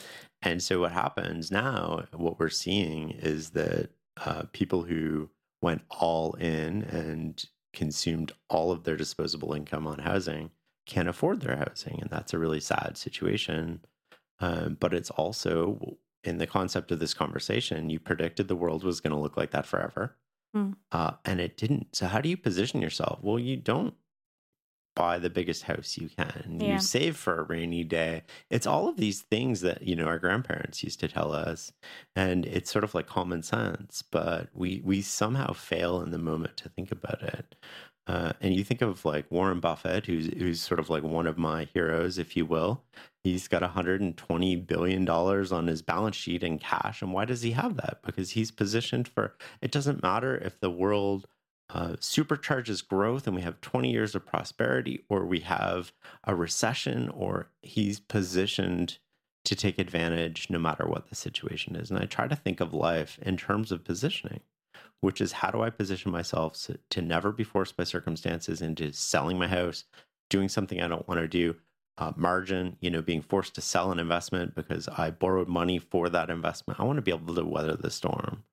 [0.47, 3.91] And so what happens now, what we're seeing is that
[4.25, 5.29] uh, people who
[5.61, 10.51] went all in and consumed all of their disposable income on housing
[10.87, 11.99] can't afford their housing.
[12.01, 13.81] And that's a really sad situation.
[14.39, 19.01] Um, but it's also in the concept of this conversation, you predicted the world was
[19.01, 20.15] going to look like that forever.
[20.55, 20.73] Hmm.
[20.93, 21.97] Uh, and it didn't.
[21.97, 23.19] So, how do you position yourself?
[23.21, 23.95] Well, you don't
[24.97, 26.59] buy the biggest house you can.
[26.61, 26.75] Yeah.
[26.75, 28.25] You save for a rainy day.
[28.51, 31.73] It's all of these things that, you know, our grandparents used to tell us.
[32.17, 36.57] And it's sort of like common sense, but we we somehow fail in the moment
[36.59, 37.55] to think about it.
[38.09, 41.39] Uh, and you think of like Warren Buffett, who's who's sort of like one of
[41.39, 42.85] my heroes, if you will.
[43.25, 47.51] He's got 120 billion dollars on his balance sheet in cash, and why does he
[47.53, 47.99] have that?
[48.05, 49.35] Because he's positioned for.
[49.61, 51.27] It doesn't matter if the world
[51.71, 55.93] uh, supercharges growth and we have 20 years of prosperity, or we have
[56.25, 58.99] a recession, or he's positioned
[59.45, 61.91] to take advantage no matter what the situation is.
[61.91, 64.41] And I try to think of life in terms of positioning,
[65.01, 69.39] which is how do I position myself to never be forced by circumstances into selling
[69.39, 69.85] my house,
[70.31, 71.57] doing something I don't want to do.
[71.99, 76.11] Uh, margin, you know, being forced to sell an investment because I borrowed money for
[76.11, 76.79] that investment.
[76.79, 78.45] I want to be able to weather the storm.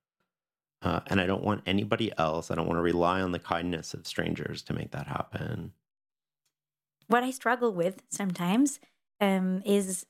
[0.83, 3.93] Uh, and I don't want anybody else, I don't want to rely on the kindness
[3.93, 5.71] of strangers to make that happen.
[7.07, 8.79] What I struggle with sometimes
[9.21, 10.05] um, is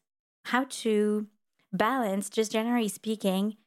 [0.46, 1.28] how to
[1.72, 3.58] balance, just generally speaking,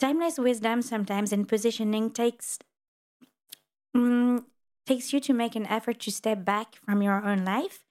[0.00, 2.58] timeless wisdom sometimes and positioning takes
[3.96, 4.44] mm,
[4.86, 7.84] takes you to make an effort to step back from your own life.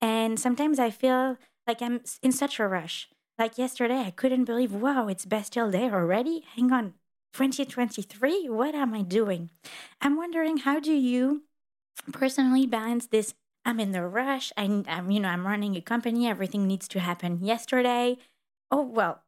[0.00, 1.36] And sometimes i feel
[1.66, 3.08] like i'm in such a rush.
[3.38, 6.44] Like yesterday i couldn't believe wow it's bastille day already?
[6.56, 6.94] Hang on
[7.32, 9.50] 2023 what am i doing?
[10.00, 11.44] I'm wondering how do you
[12.12, 16.26] personally balance this i'm in the rush I, i'm you know i'm running a company
[16.28, 18.18] everything needs to happen yesterday.
[18.70, 19.22] Oh well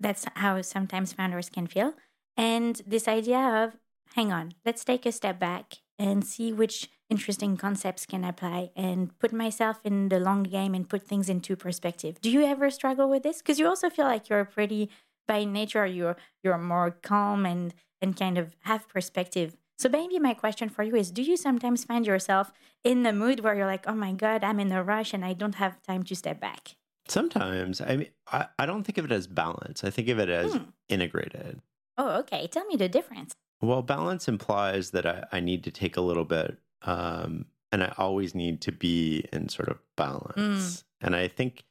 [0.00, 1.94] that's how sometimes founders can feel.
[2.36, 3.76] And this idea of
[4.14, 9.16] hang on let's take a step back and see which interesting concepts can apply and
[9.18, 12.20] put myself in the long game and put things into perspective.
[12.20, 13.38] Do you ever struggle with this?
[13.38, 14.90] Because you also feel like you're pretty
[15.26, 20.34] by nature you're you're more calm and and kind of have perspective so maybe my
[20.34, 22.52] question for you is do you sometimes find yourself
[22.84, 25.32] in the mood where you're like oh my god i'm in a rush and i
[25.32, 29.12] don't have time to step back Sometimes, I mean, I, I don't think of it
[29.12, 29.84] as balance.
[29.84, 30.62] I think of it as Hmm.
[30.88, 31.60] integrated.
[31.98, 35.98] oh okay tell me the difference Well, balance implies that I, I need to take
[35.98, 40.84] a little bit, um, and I always need to be in sort of balance.
[41.00, 41.64] And I think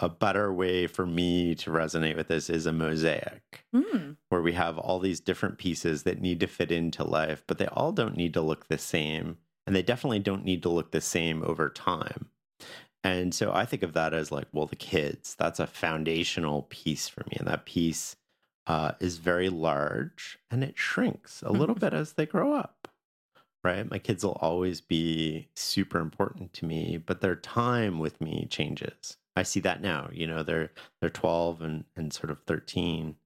[0.00, 4.12] a better way for me to resonate with this is a mosaic Hmm.
[4.30, 7.66] where we have all these different pieces that need to fit into life, but they
[7.66, 9.38] all don't need to look the same.
[9.66, 12.30] And they definitely don't need to look the same over time.
[13.04, 17.08] And so I think of that as like, well, the kids, that's a foundational piece
[17.08, 17.36] for me.
[17.38, 18.16] And that piece
[18.66, 22.88] uh, is very large and it shrinks a little bit as they grow up.
[23.62, 23.88] Right.
[23.90, 29.18] My kids will always be super important to me, but their time with me changes.
[29.40, 30.10] I see that now.
[30.12, 33.16] You know, they're they're 12 and, and sort of 13.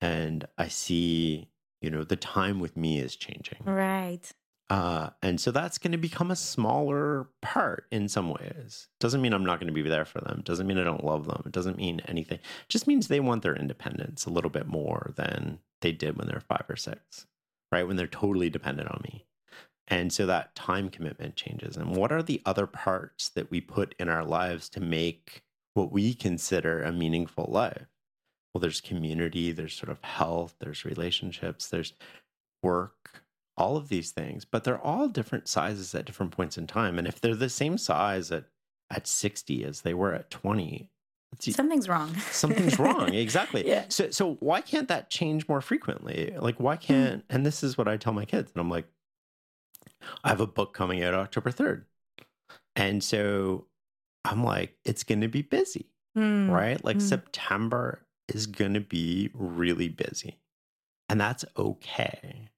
[0.00, 1.48] And I see,
[1.80, 3.58] you know, the time with me is changing.
[3.64, 4.30] right
[4.70, 8.86] Uh, and so that's going to become a smaller part in some ways.
[9.00, 10.42] Doesn't mean I'm not going to be there for them.
[10.44, 11.42] Doesn't mean I don't love them.
[11.44, 12.38] It doesn't mean anything.
[12.38, 16.28] It just means they want their independence a little bit more than they did when
[16.28, 17.26] they were five or six,
[17.72, 17.86] right?
[17.86, 19.26] When they're totally dependent on me.
[19.88, 21.76] And so that time commitment changes.
[21.76, 25.42] And what are the other parts that we put in our lives to make
[25.74, 27.86] what we consider a meaningful life?
[28.52, 31.94] Well, there's community, there's sort of health, there's relationships, there's
[32.62, 33.22] work,
[33.56, 36.98] all of these things, but they're all different sizes at different points in time.
[36.98, 38.44] And if they're the same size at,
[38.90, 40.90] at 60 as they were at 20,
[41.40, 43.14] something's wrong something's wrong.
[43.14, 43.66] Exactly.
[43.72, 43.84] Yeah.
[43.88, 46.34] So, so why can't that change more frequently?
[46.38, 46.80] Like, why mm.
[46.80, 48.86] can't, and this is what I tell my kids, and I'm like,
[50.24, 51.84] I have a book coming out October 3rd.
[52.76, 53.66] And so
[54.24, 56.50] I'm like, it's going to be busy Hmm.
[56.50, 56.82] right?
[56.84, 57.02] Like Mm.
[57.02, 60.38] September is going to be really busy.
[61.08, 62.48] And that's okay.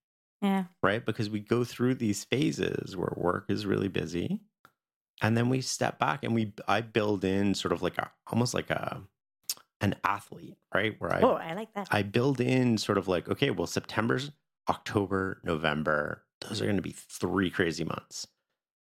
[0.43, 0.65] Yeah.
[0.83, 1.05] right?
[1.05, 4.41] Because we go through these phases where work is really busy,
[5.23, 8.53] and then we step back and we I build in sort of like a almost
[8.55, 9.01] like a
[9.81, 10.97] an athlete, right?
[11.01, 11.89] Where I oh, I like that.
[11.91, 14.33] I build in sort of like, okay, well, September's
[14.69, 18.27] October, November, those are going to be three crazy months.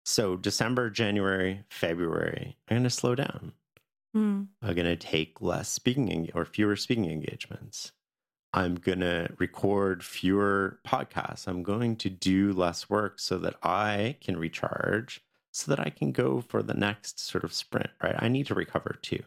[0.06, 3.54] So December, January, February, I'm going to slow down.
[4.16, 4.48] Mm.
[4.62, 7.94] I'm going to take less speaking en- or fewer speaking engagements.
[8.54, 11.48] I'm going to record fewer podcasts.
[11.48, 16.12] I'm going to do less work so that I can recharge, so that I can
[16.12, 18.16] go for the next sort of sprint, right?
[18.20, 19.24] I need to recover too.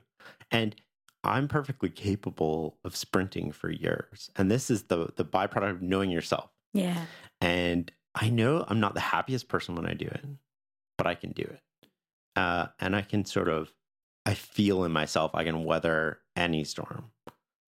[0.52, 0.76] And
[1.24, 4.30] I'm perfectly capable of sprinting for years.
[4.36, 6.50] And this is the the byproduct of knowing yourself.
[6.72, 7.06] Yeah.
[7.40, 10.24] And I know I'm not the happiest person when I do it,
[10.96, 11.60] but I can do it.
[12.34, 13.72] Uh, and I can sort of,
[14.24, 17.10] I feel in myself, I can weather any storm.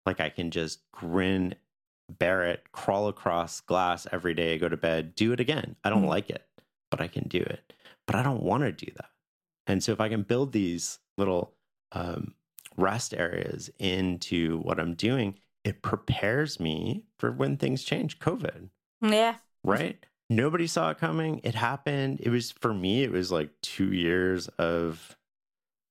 [0.06, 1.56] Like I can just grin,
[2.10, 5.76] bear it, crawl across glass every day, go to bed, do it again.
[5.84, 6.10] I don't Mhm.
[6.10, 6.48] like it,
[6.90, 7.74] but I can do it.
[8.06, 9.12] But I don't want to do that.
[9.68, 11.54] And so if I can build these little
[11.92, 12.36] um,
[12.76, 18.20] rest areas into what I'm doing, it prepares me for when things change.
[18.20, 18.70] COVID,
[19.02, 19.38] Yeah.
[19.64, 20.06] right?
[20.30, 21.40] Nobody saw it coming.
[21.44, 22.20] It happened.
[22.22, 25.18] It was for me, it was like two years of,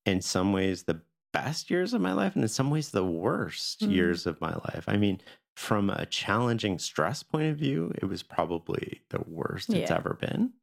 [0.07, 3.87] in some ways, the best years of my life, and in some ways, the worst
[3.87, 3.87] Mhm.
[3.87, 4.85] years of my life.
[4.89, 5.21] I mean,
[5.57, 10.55] from a challenging stress point of view, it was probably the worst it's ever been.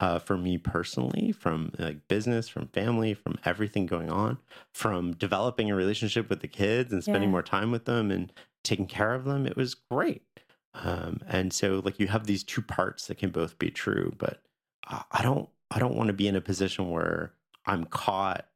[0.00, 4.38] Uh, for me personally, from like business, from family, from everything going on,
[4.74, 7.32] from developing a relationship with the kids and spending Yeah.
[7.32, 8.32] more time with them and
[8.64, 10.43] taking care of them, it was great.
[10.74, 14.42] Um, and so like you have these two parts that can both be true, but
[14.86, 17.32] I don't I don't want to be in a position where
[17.66, 18.46] I'm caught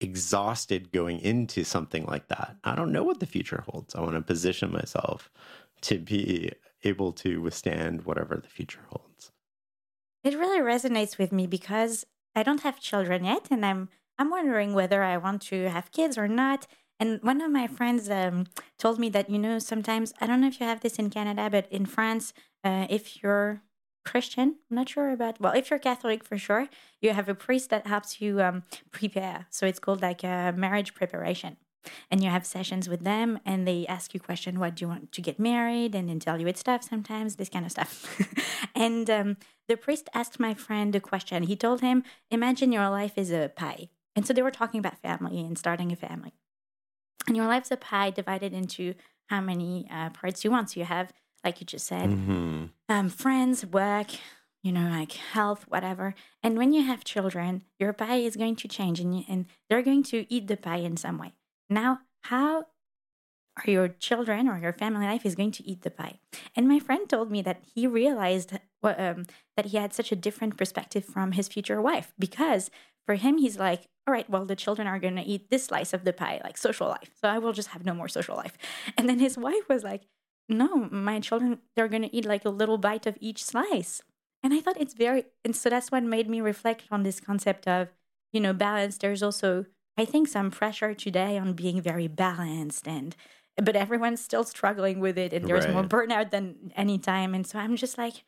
[0.00, 2.56] exhausted going into something like that.
[2.64, 3.94] I don't know what the future holds.
[3.94, 5.30] I want to position myself
[5.82, 6.52] to be
[6.84, 9.30] able to withstand whatever the future holds.
[10.24, 13.88] It really resonates with me because I don't have children yet, and I'm
[14.18, 16.66] I'm wondering whether I want to have kids or not.
[17.00, 18.46] And one of my friends um,
[18.78, 21.48] told me that you know sometimes I don't know if you have this in Canada,
[21.50, 23.62] but in France, uh, if you're
[24.04, 25.40] Christian, I'm not sure about.
[25.40, 26.68] Well, if you're Catholic for sure,
[27.00, 29.46] you have a priest that helps you um, prepare.
[29.50, 31.56] So it's called like a marriage preparation.
[32.10, 35.12] And you have sessions with them, and they ask you question, what do you want
[35.12, 38.20] to get married, and then tell you it's stuff sometimes, this kind of stuff.
[38.74, 41.44] and um, the priest asked my friend a question.
[41.44, 43.88] He told him, Imagine your life is a pie.
[44.14, 46.34] And so they were talking about family and starting a family.
[47.30, 48.94] And your life's a pie divided into
[49.28, 50.70] how many uh, parts you want.
[50.70, 51.12] So you have,
[51.44, 52.64] like you just said, Mm-hmm.
[52.88, 54.08] um, friends, work,
[54.64, 56.16] you know, like health, whatever.
[56.42, 59.80] And when you have children, your pie is going to change and, you, and they're
[59.80, 61.30] going to eat the pie in some way.
[61.68, 62.66] Now, how
[63.56, 66.20] are your children or your family life is going to eat the pie?
[66.56, 69.26] And my friend told me that he realized um,
[69.56, 72.70] that he had such a different perspective from his future wife because
[73.06, 75.92] for him, he's like, all right, well, the children are going to eat this slice
[75.92, 77.10] of the pie, like social life.
[77.20, 78.56] So I will just have no more social life.
[78.96, 80.02] And then his wife was like,
[80.48, 84.02] no, my children, they're going to eat like a little bite of each slice.
[84.42, 87.68] And I thought it's very, and so that's what made me reflect on this concept
[87.68, 87.88] of,
[88.32, 88.98] you know, balance.
[88.98, 89.66] There's also,
[89.98, 93.14] I think, some pressure today on being very balanced and,
[93.60, 97.34] but everyone's still struggling with it and there's more burnout than any time.
[97.34, 98.24] And so I'm just like,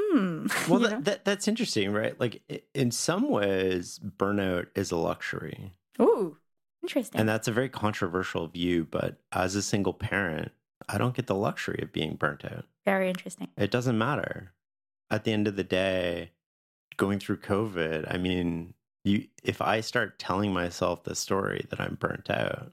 [0.00, 0.46] hmm.
[0.68, 2.18] Well, that, that, that's interesting, right?
[2.18, 2.42] Like
[2.74, 5.72] in some ways, burnout is a luxury.
[6.00, 6.36] Ooh,
[6.82, 7.20] interesting.
[7.20, 10.52] And that's a very controversial view, but as a single parent,
[10.88, 12.64] I don't get the luxury of being burnt out.
[12.84, 13.48] very interesting.
[13.56, 14.52] It doesn't matter.
[15.10, 16.30] At the end of the day,
[16.96, 18.74] going through COVID, I mean,
[19.04, 22.72] you if I start telling myself the story that I'm burnt out,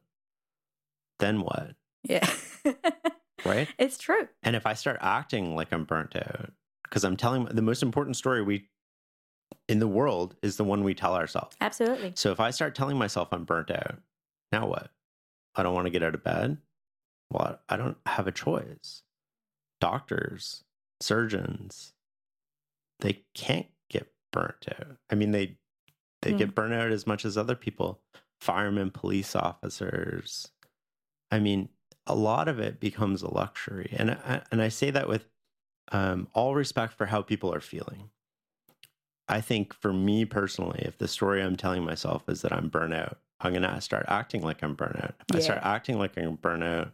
[1.20, 1.76] then what?
[2.04, 2.30] Yeah.
[3.46, 3.70] Right?
[3.78, 4.28] It's true.
[4.44, 6.52] And if I start acting like I'm burnt out,
[6.84, 8.68] because I'm telling the most important story we
[9.70, 11.56] in the world is the one we tell ourselves.
[11.62, 12.12] Absolutely.
[12.16, 14.00] So if I start telling myself I'm burnt out,
[14.52, 14.90] now what?
[15.56, 16.58] I don't want to get out of bed.
[17.32, 19.04] Well, I don't have a choice.
[19.80, 20.64] Doctors,
[21.00, 21.94] surgeons,
[23.00, 24.98] they can't get burnt out.
[25.12, 25.58] I mean, they
[26.24, 26.38] they Hmm.
[26.38, 28.02] get burnt out as much as other people.
[28.42, 30.52] Firemen, police officers.
[31.32, 31.70] I mean,
[32.08, 35.28] a lot of it becomes a luxury, and I, and I say that with
[35.92, 38.10] um, all respect for how people are feeling.
[39.30, 43.18] I think for me personally, if the story I'm telling myself is that I'm burnout,
[43.42, 45.14] I'm gonna start acting like I'm burnout.
[45.30, 46.92] If I start acting like I'm burnout,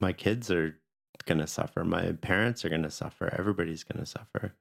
[0.00, 0.78] my kids are
[1.26, 1.84] gonna suffer.
[1.84, 3.34] My parents are gonna suffer.
[3.36, 4.54] Everybody's gonna suffer.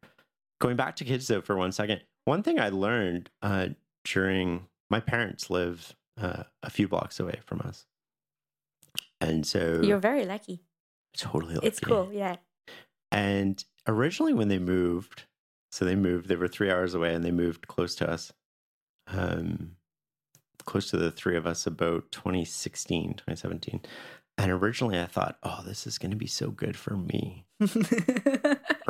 [0.59, 3.69] Going back to kids though for one second, one thing I learned uh,
[4.03, 7.85] during my parents live uh, a few blocks away from us,
[9.21, 10.61] and so You're very lucky.
[11.17, 11.67] totally lucky.
[11.67, 12.09] It's cool.
[12.13, 12.37] Yeah.
[13.11, 15.23] And originally, when they moved,
[15.71, 18.31] so they moved, they were three hours away and they moved close to us,
[19.07, 19.71] um,
[20.65, 23.81] close to the three of us about 2016, 2017.
[24.37, 27.45] And originally I thought, oh, this is going to be so good for me.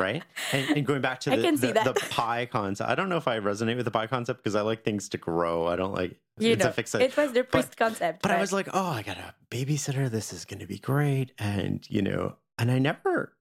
[0.00, 0.22] right?
[0.52, 3.38] And, and going back to the, the, the pie concept, I don't know if I
[3.38, 5.66] resonate with the pie concept because I like things to grow.
[5.66, 8.22] I don't like you it's know, a fixed it was the priest concept.
[8.22, 10.10] but I was like, oh, I got a babysitter.
[10.10, 11.32] This is going to be great.
[11.38, 13.34] And, you know, and I never,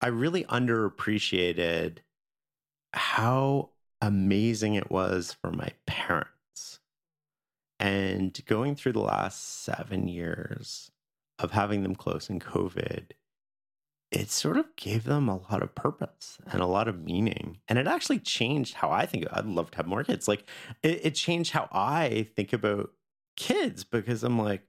[0.00, 1.98] I really underappreciated
[2.94, 3.70] how
[4.00, 6.78] amazing it was for my parents.
[7.80, 10.90] And going through the last seven years
[11.38, 13.10] of having them close in COVID,
[14.10, 17.58] it sort of gave them a lot of purpose and a lot of meaning.
[17.68, 20.26] And it actually changed how I think I'd love to have more kids.
[20.26, 20.48] Like
[20.82, 22.90] it, it changed how I think about
[23.36, 24.62] kids because I'm like,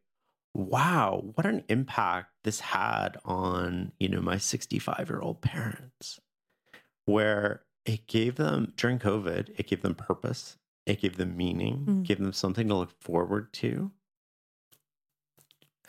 [0.53, 6.19] wow, what an impact this had on, you know, my 65 year old parents,
[7.05, 12.03] where it gave them during COVID, it gave them purpose, it gave them meaning, Mm.
[12.03, 13.91] gave them something to look forward to.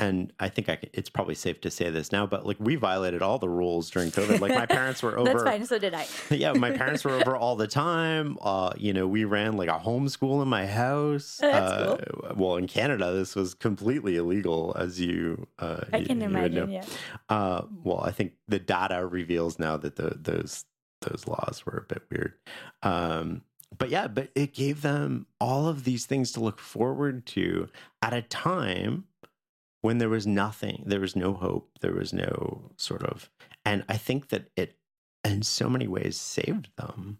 [0.01, 2.74] And I think I can, it's probably safe to say this now, but like we
[2.76, 4.40] violated all the rules during COVID.
[4.40, 5.30] Like my parents were over.
[5.32, 5.66] That's fine.
[5.66, 6.07] So did I.
[6.30, 8.38] yeah, my parents were over all the time.
[8.40, 11.38] Uh, you know, we ran like a homeschool in my house.
[11.42, 15.46] Oh, that's uh, Well, in Canada, this was completely illegal, as you.
[15.59, 16.70] Uh, I you- can you imagine.
[16.70, 16.84] Yeah.
[17.28, 20.64] Uh, well, I think the data reveals now that the, those
[21.03, 22.34] those laws were a bit weird.
[22.82, 23.42] Um,
[23.76, 27.68] but yeah, but it gave them all of these things to look forward to
[28.03, 29.05] at a time
[29.83, 33.31] when there was nothing, there was no hope, there was no sort of,
[33.64, 34.76] and I think that it,
[35.24, 37.18] in so many ways, saved them.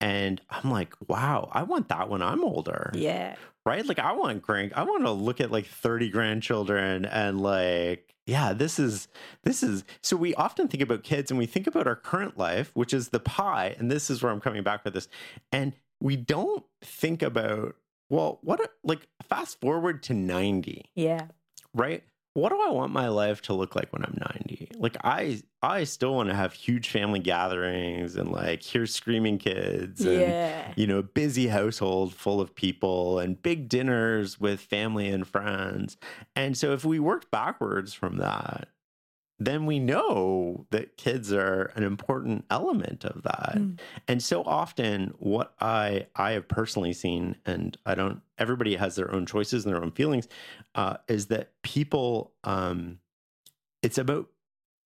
[0.00, 3.36] And I'm like, wow, I want that when I'm older Yeah.
[3.64, 3.86] right?
[3.86, 8.52] Like I want grand I want to look at like 30 grandchildren and like yeah,
[8.54, 9.08] this is
[9.44, 12.70] this is so we often think about kids and we think about our current life,
[12.74, 15.08] which is the pie, and this is where I'm coming back with this.
[15.52, 17.76] And we don't think about
[18.10, 21.28] well, what like fast forward to 90, Yeah.
[21.74, 22.02] Right?
[22.34, 24.72] What do I want my life to look like when I'm 90?
[24.76, 30.00] Like I I still want to have huge family gatherings and like hear screaming kids
[30.04, 30.72] and Yeah.
[30.76, 35.96] you know, busy household full of people and big dinners with family and friends.
[36.34, 38.68] And so if we worked backwards from that,
[39.38, 43.54] then we know that kids are an important element of that.
[43.56, 43.78] Mm.
[44.06, 49.12] And so often what I I have personally seen and I don't everybody has their
[49.12, 50.28] own choices and their own feelings
[50.74, 52.98] uh is that people um
[53.82, 54.28] it's about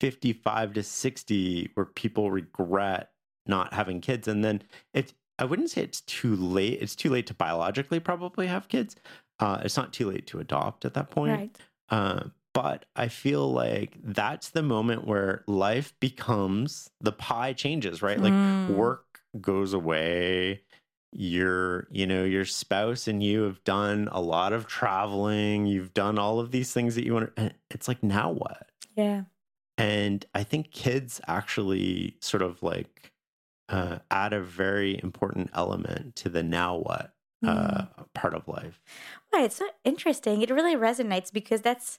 [0.01, 3.11] 55 to 60 where people regret
[3.47, 4.63] not having kids and then
[4.95, 6.83] if I wouldn't say it's too late.
[6.83, 8.97] It's too late to biologically probably have kids.
[9.39, 11.33] Uh, it's not too late to adopt at that point.
[11.33, 11.59] Right.
[11.91, 12.25] Uh,
[12.55, 18.21] but I feel like that's the moment where life becomes the pie changes, right?
[18.21, 18.67] Like Mm.
[18.77, 20.63] work goes away.
[21.13, 25.67] Your, you know, your spouse and you have done a lot of traveling.
[25.67, 27.35] You've done all of these things that you want.
[27.37, 28.69] To, it's like now what?
[28.95, 29.23] Yeah.
[29.79, 33.13] And I think kids actually sort of like
[33.69, 37.15] uh, add a very important element to the now what
[37.47, 37.85] uh,
[38.15, 38.83] part of life.
[39.33, 40.43] Well, it's so interesting.
[40.43, 41.99] It really resonates because that's,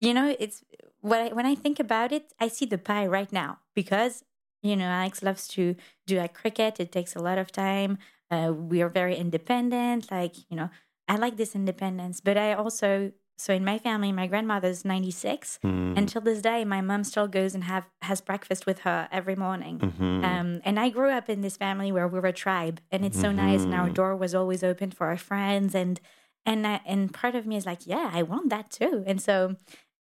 [0.00, 0.62] you know, it's
[1.00, 4.24] what I, when I think about it, I see the pie right now because
[4.62, 5.76] you know Alex loves to
[6.06, 6.80] do like cricket.
[6.80, 7.98] It takes a lot of time.
[8.30, 10.10] Uh, we are very independent.
[10.10, 10.70] Like you know,
[11.08, 15.58] I like this independence, but I also so in my family, my grandmother's ninety six.
[15.64, 15.96] Mm.
[15.96, 19.78] Until this day, my mom still goes and have has breakfast with her every morning.
[19.78, 20.24] Mhm.
[20.24, 23.20] Um, and I grew up in this family where we were a tribe, and it's
[23.20, 23.62] so nice.
[23.62, 23.94] And our Mhm.
[23.94, 26.00] door was always open for our friends, and
[26.48, 29.02] and I, and part of me is like, yeah, I want that too.
[29.06, 29.56] And so,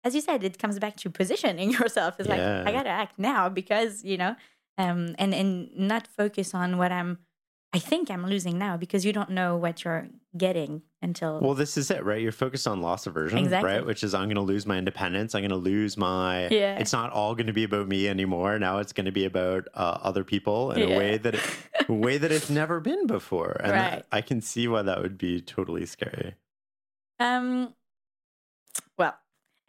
[0.03, 2.15] as you said, it comes back to positioning yourself.
[2.19, 4.35] It's like I gotta act now because you know,
[4.77, 7.19] um, and and not focus on what I'm.
[7.73, 11.39] I think I'm losing now because you don't know what you're getting until.
[11.39, 12.21] Well, this is it, right?
[12.21, 13.71] You're focused on loss aversion, Exactly.
[13.71, 13.85] right?
[13.85, 15.33] Which is I'm going to lose my independence.
[15.35, 16.49] I'm going to lose my.
[16.49, 16.77] Yeah.
[16.79, 18.59] It's not all going to be about me anymore.
[18.59, 20.95] Now it's going to be about uh, other people in Yeah.
[20.95, 21.41] a way that it,
[21.87, 24.05] a way that it's never been before, and that- Right.
[24.11, 26.35] I can see why that would be totally scary.
[27.21, 27.73] Um.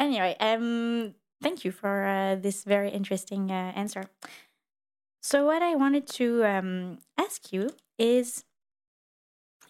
[0.03, 4.07] Anyway, um, thank you for uh, this very interesting uh, answer.
[5.23, 8.43] So, what I wanted to um, ask you is,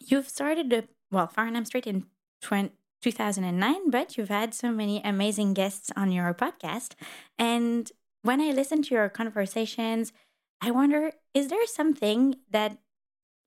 [0.01, 2.07] you've started the well, Farnam Street in
[2.41, 2.71] 20,
[3.03, 6.95] 2009, but you've had so many amazing guests on your podcast,
[7.39, 10.15] and when I listen to your conversations,
[10.63, 12.79] I wonder, is there something that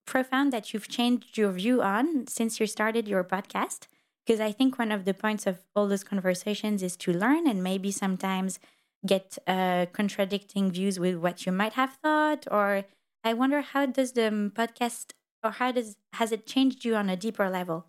[0.05, 3.87] profound that you've changed your view on since you started your podcast?
[4.25, 7.63] Because I think one of the points of all those conversations is to learn and
[7.63, 8.59] maybe sometimes
[9.05, 12.47] get uh, contradicting views with what you might have thought?
[12.49, 12.85] Or
[13.23, 15.11] I wonder how does the um, podcast
[15.43, 17.85] or how does has it changed you on a deeper level?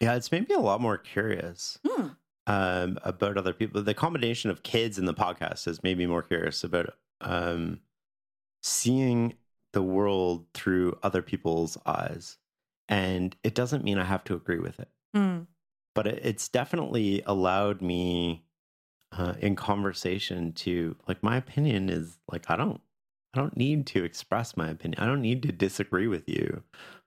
[0.00, 2.08] Yeah, it's made me a lot more curious Hmm.
[2.48, 3.80] um, about other people.
[3.82, 7.78] The combination of kids and the podcast has made me more curious about um,
[8.62, 9.34] seeing
[9.72, 12.38] the world through other people's eyes.
[12.88, 15.40] And it doesn't mean I have to agree with it, Hmm.
[15.94, 18.44] but it, it's definitely allowed me
[19.12, 22.80] uh, in conversation to like my opinion is like I don't
[23.34, 25.02] I don't need to express my opinion.
[25.02, 26.62] I don't need to disagree with you,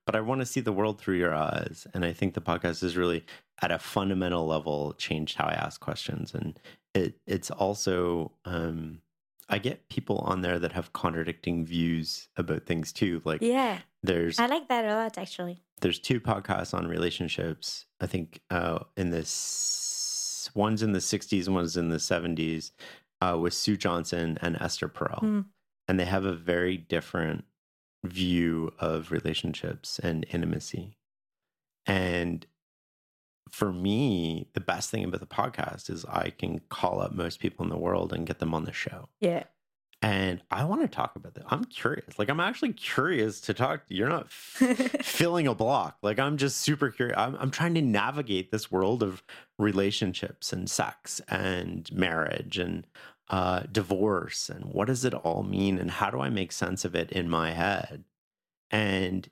[0.05, 1.85] but I want to see the world through your eyes.
[1.93, 3.23] And I think the podcast has really,
[3.61, 6.33] at a fundamental level, changed how I ask questions.
[6.33, 6.59] And
[6.93, 9.01] it it's also um,
[9.49, 13.21] I get people on there that have contradicting views about things too.
[13.23, 15.61] Like Yeah, there's I like that a lot actually.
[15.85, 17.85] There's two podcasts on relationships.
[18.01, 22.71] I think uh, in this one's in the 60s, one's in the 70s,
[23.21, 25.41] uh, with Sue Johnson and Esther Perel, Hmm.
[25.87, 27.45] and they have a very different
[28.03, 30.97] view of relationships and intimacy.
[31.85, 32.47] And
[33.51, 37.63] for me, the best thing about the podcast is I can call up most people
[37.63, 39.09] in the world and get them on the show.
[39.19, 39.43] Yeah.
[40.05, 41.45] And I want to talk about that.
[41.47, 42.19] I'm curious.
[42.19, 43.81] Like, I'm actually curious to talk.
[43.87, 44.25] You're not
[44.61, 45.97] f- filling a block.
[46.03, 47.17] Like, I'm just super curious.
[47.17, 49.23] I'm, I'm trying to navigate this world of
[49.57, 52.85] relationships and sex and marriage and
[53.31, 54.47] uh, divorce.
[54.47, 55.79] And what does it all mean?
[55.79, 58.03] And how do I make sense of it in my head?
[58.69, 59.27] And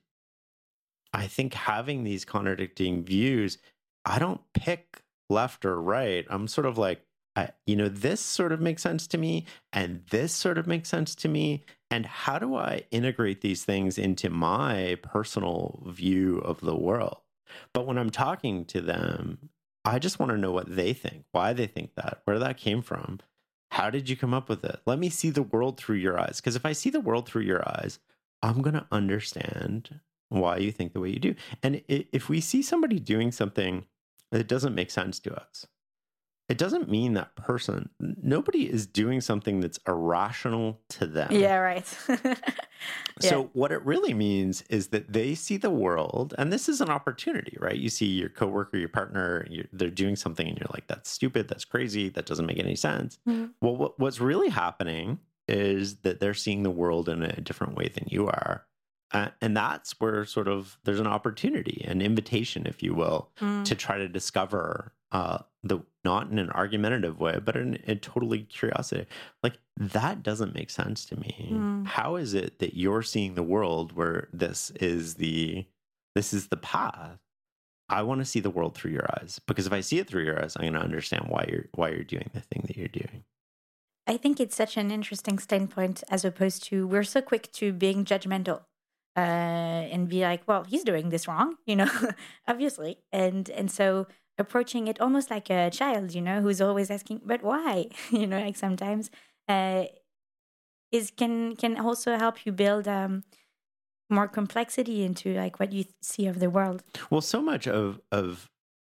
[1.13, 3.59] I think having these contradicting views,
[4.05, 6.25] I don't pick left or right.
[6.31, 7.05] I'm sort of like,
[7.35, 10.89] I, you know, this sort of makes sense to me, and this sort of makes
[10.89, 11.63] sense to me.
[11.89, 17.17] And how do I integrate these things into my personal view of the world?
[17.73, 19.49] But when I'm talking to them,
[19.85, 22.81] I just want to know what they think, why they think that, where that came
[22.81, 23.19] from.
[23.71, 24.79] How did you come up with it?
[24.85, 26.39] Let me see the world through your eyes.
[26.39, 27.99] Because if I see the world through your eyes,
[28.41, 31.35] I'm going to understand why you think the way you do.
[31.61, 33.85] And if we see somebody doing something
[34.31, 35.67] that doesn't make sense to us,
[36.53, 41.29] it doesn't mean that person, nobody is doing something that's irrational to them.
[41.31, 41.97] yeah, right.
[43.21, 46.89] So, what it really means is that they see the world, and this is an
[46.89, 47.77] opportunity, right?
[47.77, 51.63] You see your coworker, your partner, they're doing something, and you're like, that's stupid, that's
[51.63, 53.19] crazy, that doesn't make any sense.
[53.27, 53.51] Mhm.
[53.61, 57.87] Well, what, what's really happening is that they're seeing the world in a different way
[57.93, 58.65] than you are.
[59.11, 63.63] Uh, and that's where sort of there's an opportunity, an invitation, if you will, Mm.
[63.65, 68.39] to try to discover uh, the not in an argumentative way, but in a totally
[68.43, 69.05] curiosity.
[69.41, 71.49] Like that doesn't make sense to me.
[71.51, 71.87] Mm.
[71.87, 75.65] How is it that you're seeing the world where this is the
[76.15, 77.19] this is the path?
[77.89, 80.23] I want to see the world through your eyes because if I see it through
[80.23, 82.87] your eyes, I'm going to understand why you're why you're doing the thing that you're
[82.87, 83.23] doing.
[84.05, 88.03] I think it's such an interesting standpoint as opposed to we're so quick to being
[88.03, 88.63] judgmental
[89.15, 91.89] uh, and be like, well, he's doing this wrong, you know,
[92.47, 92.97] obviously.
[93.11, 94.07] And and so
[94.37, 97.87] approaching it almost like a child, you know, who's always asking, but why?
[98.11, 99.09] you know, like sometimes
[99.47, 99.85] uh,
[100.91, 103.23] is can can also help you build um,
[104.09, 106.83] more complexity into like what you see of the world.
[107.09, 108.49] Well, so much of of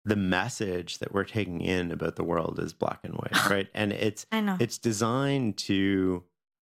[0.04, 3.68] the message that we're taking in about the world is black and white, right?
[3.74, 4.56] And it's I know.
[4.60, 6.24] it's designed to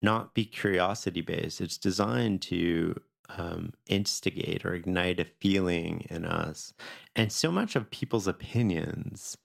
[0.01, 1.61] not be curiosity based.
[1.61, 2.99] It's designed to
[3.37, 6.73] um, instigate or ignite a feeling in us.
[7.15, 9.37] And so much of people's opinions,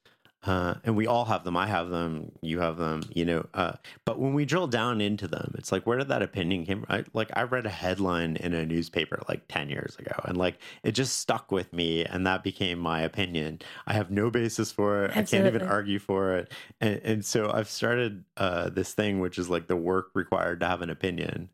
[0.46, 1.56] uh, and we all have them.
[1.56, 2.30] I have them.
[2.42, 3.02] You have them.
[3.14, 3.46] You know.
[3.54, 3.72] Uh,
[4.04, 6.96] but when we drill down into them, it's like, where did that opinion come From?
[6.98, 10.58] I, like I read a headline in a newspaper like ten years ago, and like
[10.82, 13.60] it just stuck with me, and that became my opinion.
[13.86, 15.12] I have no basis for it.
[15.16, 19.38] I can't even argue for it, and, and so I've started uh, this thing, which
[19.38, 21.48] is like the work required to have an opinion.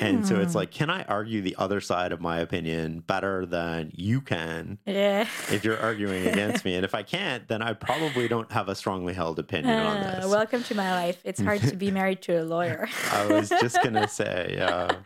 [0.00, 0.56] And so it's Mm.
[0.56, 4.78] like, can I argue the other side of my opinion better than you can?
[4.86, 5.22] yeah.
[5.50, 6.74] if you're arguing against me.
[6.74, 10.20] And if I can't, then I probably don't have a strongly held opinion on Uh,
[10.20, 10.30] this.
[10.30, 11.20] welcome to my life.
[11.24, 12.88] It's hard to be married to a lawyer.
[13.12, 14.96] I was just going to say, yeah.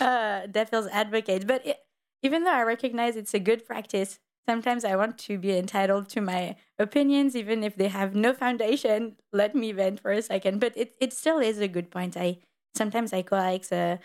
[0.00, 1.46] uh, devil's advocate.
[1.46, 1.78] But it,
[2.22, 6.20] even though I recognize it's a good practice, sometimes I want to be entitled to
[6.20, 9.16] my opinions, even if they have no foundation.
[9.32, 10.60] Let me vent for a second.
[10.60, 12.16] But it, it still is a good point.
[12.16, 12.38] I
[12.74, 13.98] sometimes I call Alex a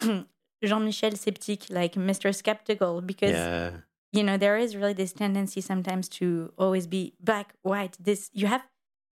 [0.64, 2.34] Jean-Michel Sceptique, like Mr.
[2.34, 3.70] Skeptical, because Yeah.
[4.12, 8.46] you know there is really this tendency sometimes to always be black white this you
[8.46, 8.62] have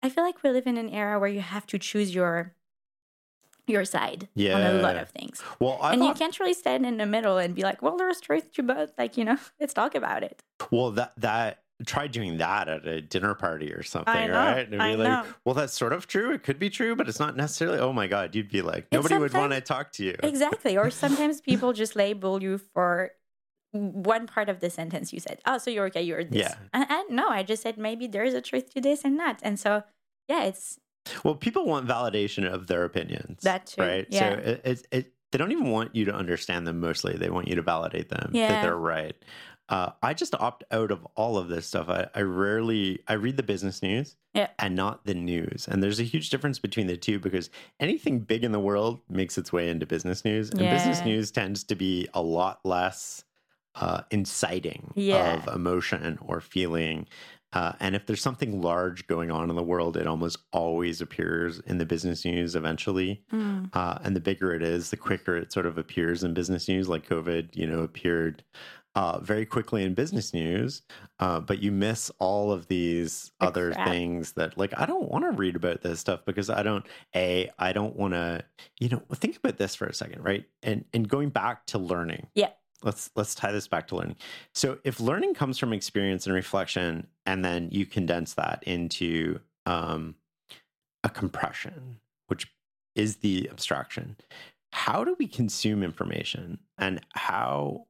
[0.03, 2.55] i feel like we live in an era where you have to choose your
[3.67, 6.97] your side on a lot of things Well, I and you can't really stand in
[6.99, 9.95] the middle and be like well there's truth to both like you know let's talk
[9.95, 14.27] about it well, that, that, try doing that at a dinner party or something, I
[14.27, 14.61] know, right?
[14.61, 15.25] And be I like, know.
[15.45, 16.33] well, that's sort of true.
[16.33, 17.79] It could be true, but it's not necessarily.
[17.79, 20.17] Oh my God, you'd be like, nobody would want to talk to you.
[20.23, 20.77] Exactly.
[20.77, 23.13] Or sometimes people just label you for
[23.73, 25.39] one part of the sentence you said.
[25.47, 26.41] Oh, so you're okay, you're this.
[26.41, 26.55] Yeah.
[26.73, 29.41] And, and no, I just said maybe there's a truth to this and that.
[29.43, 29.85] And so,
[30.29, 30.79] yeah, it's
[31.25, 33.43] Well, people want validation of their opinions.
[33.43, 34.07] That too, right?
[34.11, 34.19] yeah.
[34.35, 36.81] So it, it, it, they don't even want you to understand them.
[36.81, 39.15] Mostly, they want you to validate them that they're right.
[39.71, 41.89] Uh, I just opt out of all of this stuff.
[41.89, 44.49] I, I rarely I read the business news Yeah.
[44.59, 45.69] and not the news.
[45.69, 49.39] And there's a huge difference between the two because anything big in the world makes
[49.39, 53.25] its way into business news, and business news tends to be a lot less
[53.77, 55.35] uh, inciting Yeah.
[55.35, 57.07] of emotion or feeling.
[57.53, 61.59] Uh, and if there's something large going on in the world, it almost always appears
[61.61, 63.23] in the business news eventually.
[63.33, 66.69] mm, Uh, and the bigger it is, the quicker it sort of appears in business
[66.69, 66.89] news.
[66.89, 68.43] Like COVID, you know, appeared
[68.95, 70.83] uh, very quickly in business news,
[71.21, 73.89] uh, but you miss all of these The other crap.
[73.89, 76.85] things that, like, I don't want to read about this stuff because I don't.
[77.15, 78.45] A, I don't want to.
[78.79, 80.45] You know, think about this for a second, right?
[80.63, 82.27] And and going back to learning.
[82.35, 82.51] Yeah.
[82.83, 84.17] Let's let's tie this back to learning.
[84.55, 90.15] So if learning comes from experience and reflection, and then you condense that into um,
[91.05, 92.51] a compression, which
[92.97, 94.17] is the abstraction.
[94.73, 97.87] How do we consume information and how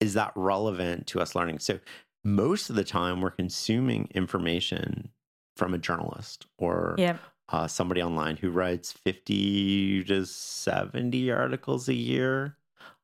[0.00, 1.58] is that relevant to us learning?
[1.58, 1.80] So,
[2.24, 5.10] most of the time, we're consuming information
[5.56, 7.16] from a journalist or yeah.
[7.48, 12.56] uh, somebody online who writes 50 to 70 articles a year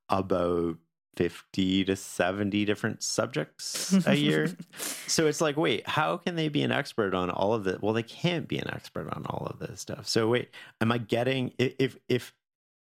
[0.08, 0.76] about
[1.16, 4.48] 50 to 70 different subjects a year.
[5.06, 7.82] So it's like, wait, how can they be an expert on all of it?
[7.82, 10.08] Well, they can't be an expert on all of this stuff.
[10.08, 12.34] So wait, am I getting if if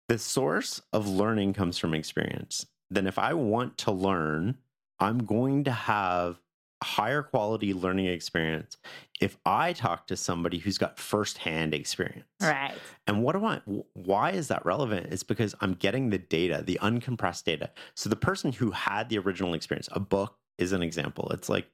[0.07, 4.57] the source of learning comes from experience, then if I want to learn,
[4.99, 6.39] I'm going to have
[6.81, 8.77] a higher quality learning experience
[9.21, 12.25] if I talk to somebody who's got firsthand experience.
[12.41, 12.73] Right.
[13.07, 13.61] And what do I,
[13.93, 15.11] why is that relevant?
[15.11, 17.71] It's because I'm getting the data, the uncompressed data.
[17.95, 21.29] So the person who had the original experience, a book is an example.
[21.33, 21.67] It's like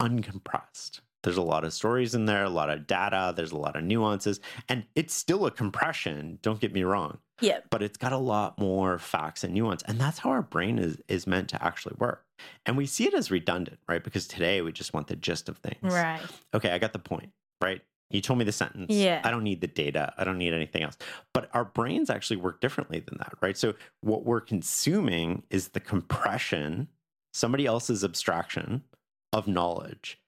[0.00, 1.00] uncompressed.
[1.22, 3.82] There's a lot of stories in there, a lot of data, there's a lot of
[3.82, 7.60] nuances, and it's still a compression, don't get me wrong, Yeah.
[7.70, 9.82] but it's got a lot more facts and nuance.
[9.82, 12.24] And that's how our brain is, is meant to actually work.
[12.66, 14.02] And we see it as redundant, right?
[14.02, 16.20] Because today we just want the gist of things Right.
[16.54, 17.80] okay, I got the point, right?
[18.10, 18.94] You told me the sentence.
[18.94, 19.20] Yeah.
[19.24, 20.14] I don't need the data.
[20.16, 20.96] I don't need anything else.
[21.34, 23.58] But our brains actually work differently than that, right?
[23.58, 26.88] So what we're consuming is the compression,
[27.34, 28.84] somebody else's abstraction
[29.32, 30.18] of knowledge.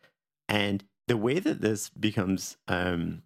[0.51, 3.23] And the way that this becomes um,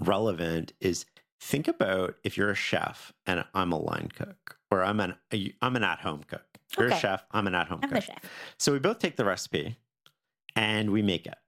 [0.00, 1.06] relevant is
[1.40, 5.14] think about if you're a chef and I'm a line cook, or I'm an
[5.62, 6.42] I'm an at home cook.
[6.76, 7.24] You're a chef.
[7.30, 8.04] I'm an at home cook.
[8.58, 9.76] So we both take the recipe
[10.56, 11.38] and we make it.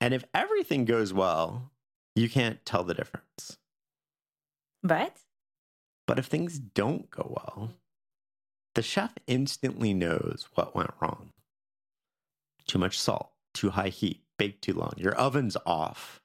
[0.00, 1.70] And if everything goes well,
[2.14, 3.58] you can't tell the difference.
[4.82, 5.18] But
[6.06, 7.70] But if things don't go well,
[8.74, 11.32] the chef instantly knows what went wrong.
[12.70, 16.20] Too much salt, too high heat, baked too long, your oven's off,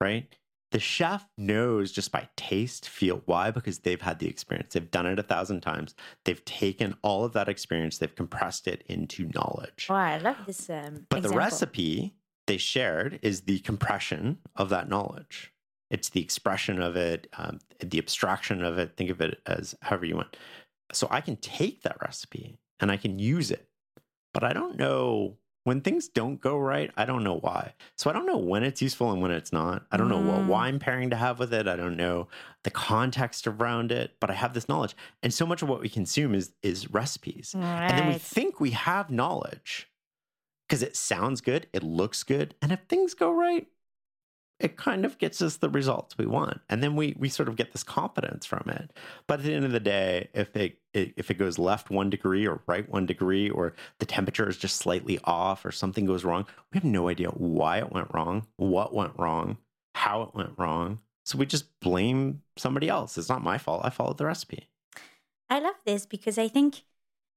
[0.00, 0.32] right?
[0.70, 3.50] The chef knows just by taste, feel why?
[3.50, 4.74] Because they've had the experience.
[4.74, 5.96] They've done it a thousand times.
[6.24, 9.88] They've taken all of that experience, they've compressed it into knowledge.
[9.90, 10.70] oh, I love this.
[10.70, 12.14] Um, But the recipe
[12.46, 15.52] they shared is the compression of that knowledge.
[15.90, 18.96] It's the expression of it, um, the abstraction of it.
[18.96, 20.36] Think of it as however you want.
[20.92, 23.68] So I can take that recipe and I can use it,
[24.36, 26.90] but I don't know when things don't go right.
[26.94, 27.72] I don't know why.
[27.96, 29.86] So I don't know when it's useful and when it's not.
[29.90, 30.46] I don't know what Mm.
[30.48, 31.66] wine pairing to have with it.
[31.66, 32.28] I don't know
[32.62, 34.94] the context around it, but I have this knowledge.
[35.22, 37.54] And so much of what we consume is is recipes.
[37.88, 39.88] And then we think we have knowledge
[40.68, 43.66] because it sounds good, it looks good, and if things go right,
[44.60, 47.56] it kind of gets us the results we want, and then we we sort of
[47.56, 48.92] get this confidence from it.
[49.26, 52.10] But at the end of the day, if it, it if it goes left one
[52.10, 56.24] degree or right one degree, or the temperature is just slightly off, or something goes
[56.24, 59.58] wrong, we have no idea why it went wrong, what went wrong,
[59.94, 61.00] how it went wrong.
[61.24, 63.18] So we just blame somebody else.
[63.18, 63.82] It's not my fault.
[63.84, 64.68] I followed the recipe.
[65.50, 66.82] I love this because I think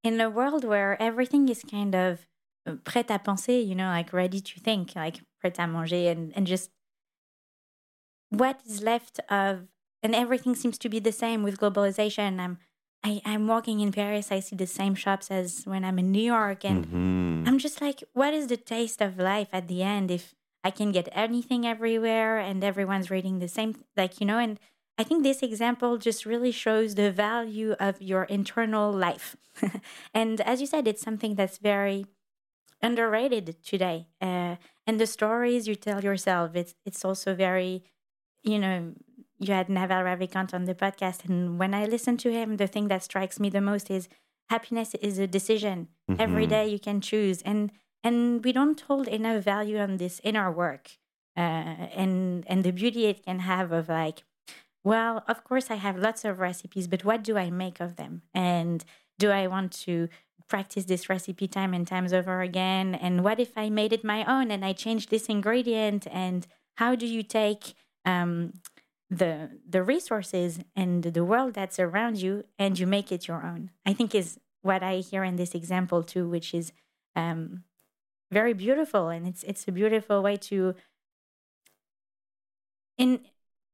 [0.04, 2.28] in a world where everything is kind of
[2.66, 6.32] uh, prêt à penser, you know, like ready to think, like prêt à manger, and,
[6.36, 6.70] and just
[8.30, 9.68] what is left of,
[10.04, 12.40] and everything seems to be the same with globalization.
[12.40, 12.58] I'm,
[13.04, 16.22] I, I'm walking in Paris, I see the same shops as when I'm in New
[16.24, 17.48] York, and Mhm.
[17.48, 20.92] I'm just like, what is the taste of life at the end if I can
[20.92, 24.60] get anything everywhere and everyone's reading the same, like, you know, and
[24.98, 29.38] I think this example just really shows the value of your internal life.
[30.14, 32.06] and as you said, it's something that's very
[32.82, 34.08] underrated today.
[34.22, 37.84] Uh, and the stories you tell yourself, it's it's also very,
[38.44, 38.94] you know,
[39.40, 42.88] you had Naval Ravikant on the podcast, and when I listen to him, the thing
[42.90, 44.10] that strikes me the most is
[44.50, 45.88] happiness is a decision.
[46.18, 46.50] Every Mhm.
[46.50, 47.72] day you can choose, and
[48.04, 50.98] and we don't hold enough value on this in our work,
[51.38, 51.42] uh,
[52.04, 54.24] and and the beauty it can have of like,
[54.84, 58.22] well, of course I have lots of recipes, but what do I make of them?
[58.34, 58.84] And
[59.18, 60.08] do I want to
[60.48, 62.96] practice this recipe time and times over again?
[62.96, 66.08] And what if I made it my own and I changed this ingredient?
[66.10, 67.74] And how do you take
[68.06, 68.54] um,
[69.10, 73.72] the the resources and the world that's around you and you make it your own?
[73.86, 76.72] I think is what I hear in this example too, which is
[77.16, 77.64] um,
[78.32, 80.76] very beautiful, and it's it's a beautiful way to
[82.98, 83.22] in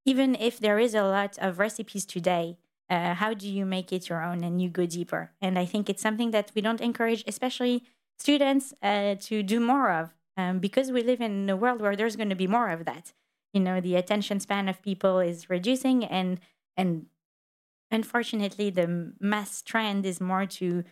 [0.05, 2.57] even if there is a lot of recipes today
[2.89, 5.31] uh, how do you make it your own and you go deeper?
[5.41, 7.83] And i think it's something that we don't encourage especially
[8.17, 12.15] students uh, to do more of um, because we live in a world where there's
[12.15, 13.13] going to be more of that
[13.56, 16.39] you know the attention span of people is reducing and
[16.78, 17.08] and
[17.89, 20.84] unfortunately the mass trend is more to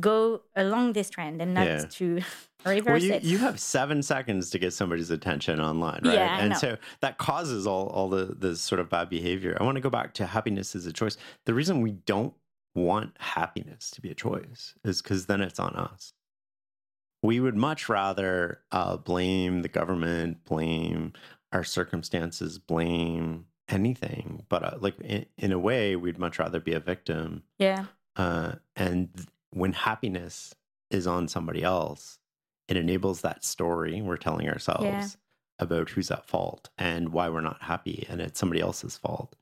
[0.00, 1.84] go along this trend and not Yeah.
[1.90, 2.20] to
[2.66, 6.14] reverse Well, you, it you have seven seconds to get somebody's attention online, right?
[6.14, 6.58] Yeah, and know.
[6.58, 9.56] so that causes all, all the, the sort of bad behavior.
[9.60, 11.16] I want to go back to happiness as a choice.
[11.44, 12.34] The reason we don't
[12.74, 16.12] want happiness to be a choice is because then it's on us.
[17.22, 21.14] We would much rather uh, blame the government, blame
[21.52, 24.44] our circumstances, blame anything.
[24.48, 27.86] But uh, like in, in a way, we'd much rather be a victim yeah
[28.16, 29.10] uh, and
[29.50, 30.54] when happiness
[30.90, 32.18] is on somebody else,
[32.68, 35.06] it enables that story we're telling ourselves Yeah.
[35.58, 39.36] about who's at fault and why we're not happy, and it's somebody else's fault.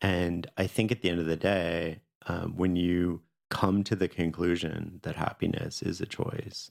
[0.00, 4.08] And I think at the end of the day, um, when you come to the
[4.08, 6.70] conclusion that happiness is a choice,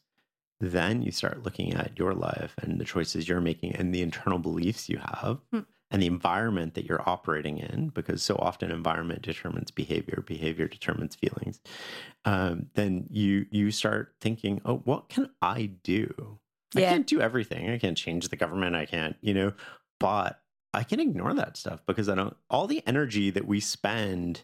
[0.61, 4.39] then you start looking at your life and the choices you're making and the internal
[4.39, 5.59] beliefs you have Hmm.
[5.89, 11.15] and the environment that you're operating in, because so often environment determines behavior, behavior determines
[11.15, 11.59] feelings.
[12.23, 16.39] Um, then you you start thinking, oh, what can I do?
[16.75, 17.69] I can't do everything.
[17.69, 18.75] I can't change the government.
[18.77, 19.51] I can't, you know,
[19.99, 20.39] but
[20.73, 22.37] I can ignore that stuff because I don't.
[22.49, 24.43] All the energy that we spend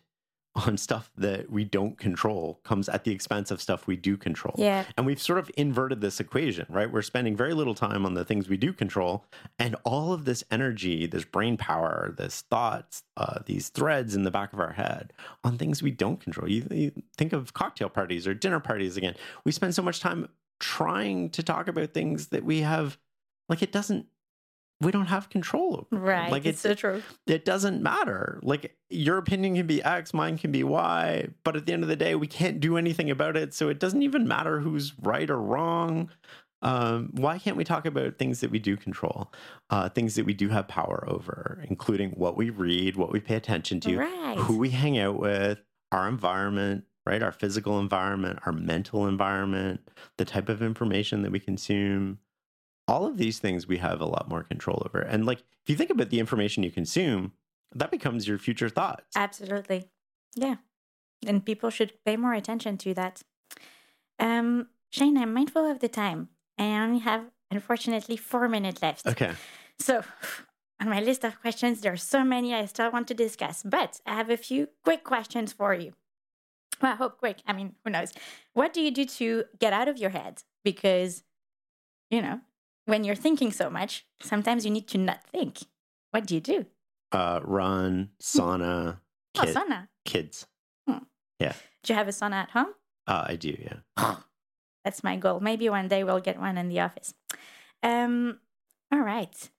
[0.57, 4.55] on stuff that we don't control comes at the expense of stuff we do control.
[4.57, 6.91] yeah And we've sort of inverted this equation, right?
[6.91, 9.25] We're spending very little time on the things we do control,
[9.59, 14.31] and all of this energy, this brain power, this thoughts, uh, these threads in the
[14.31, 16.49] back of our head on things we don't control.
[16.49, 19.15] You, you think of cocktail parties or dinner parties again.
[19.45, 20.29] We spend so much time
[20.59, 22.97] trying to talk about things that we have,
[23.47, 24.07] like it doesn't.
[24.79, 26.03] We don't have control over.
[26.03, 28.39] right Like it's so true it doesn't matter.
[28.43, 31.89] Like your opinion can be X, mine can be Y, but at the end of
[31.89, 33.53] the day, we can't do anything about it.
[33.53, 36.09] So it doesn't even matter who's right or wrong.
[36.61, 39.31] Um, why can't we talk about things that we do control,
[39.69, 43.35] uh, things that we do have power over, including what we read, what we pay
[43.35, 45.59] attention to, right who we hang out with,
[45.91, 47.21] our environment, right?
[47.21, 49.81] Our physical environment, our mental environment,
[50.17, 52.19] the type of information that we consume.
[52.87, 54.99] All of these things we have a lot more control over.
[54.99, 57.33] And like, if you think about the information you consume,
[57.75, 59.15] that becomes your future thoughts.
[59.15, 59.89] Absolutely.
[60.35, 60.55] Yeah.
[61.25, 63.23] And people should pay more attention to that.
[64.19, 66.29] Um, Shane, I'm mindful of the time.
[66.57, 69.05] I only have, unfortunately, four minutes left.
[69.05, 69.33] Okay.
[69.79, 70.03] So,
[70.79, 73.99] on my list of questions, there are so many I still want to discuss, but
[74.05, 75.93] I have a few quick questions for you.
[76.81, 77.41] Well, I hope quick.
[77.47, 78.13] I mean, who knows?
[78.53, 80.43] What do you do to get out of your head?
[80.63, 81.23] Because,
[82.09, 82.41] you know,
[82.87, 85.59] when you're thinking so much, sometimes you need to not think.
[86.11, 86.65] What do you do?
[87.11, 88.97] Uh, run, sauna,
[89.37, 89.87] Oh, sauna.
[90.03, 90.47] kids.
[91.39, 91.53] Yeah.
[91.83, 92.73] Do you have a sauna at home?
[93.05, 94.15] Uh, I do, yeah.
[94.83, 95.39] That's my goal.
[95.39, 97.13] Maybe one day we'll get one in the office.
[97.83, 98.39] Um,
[98.91, 99.49] all right.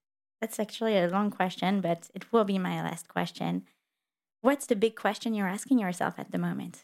[0.40, 3.64] That's actually a long question, but it will be my last question.
[4.40, 6.82] What's the big question you're asking yourself at the moment?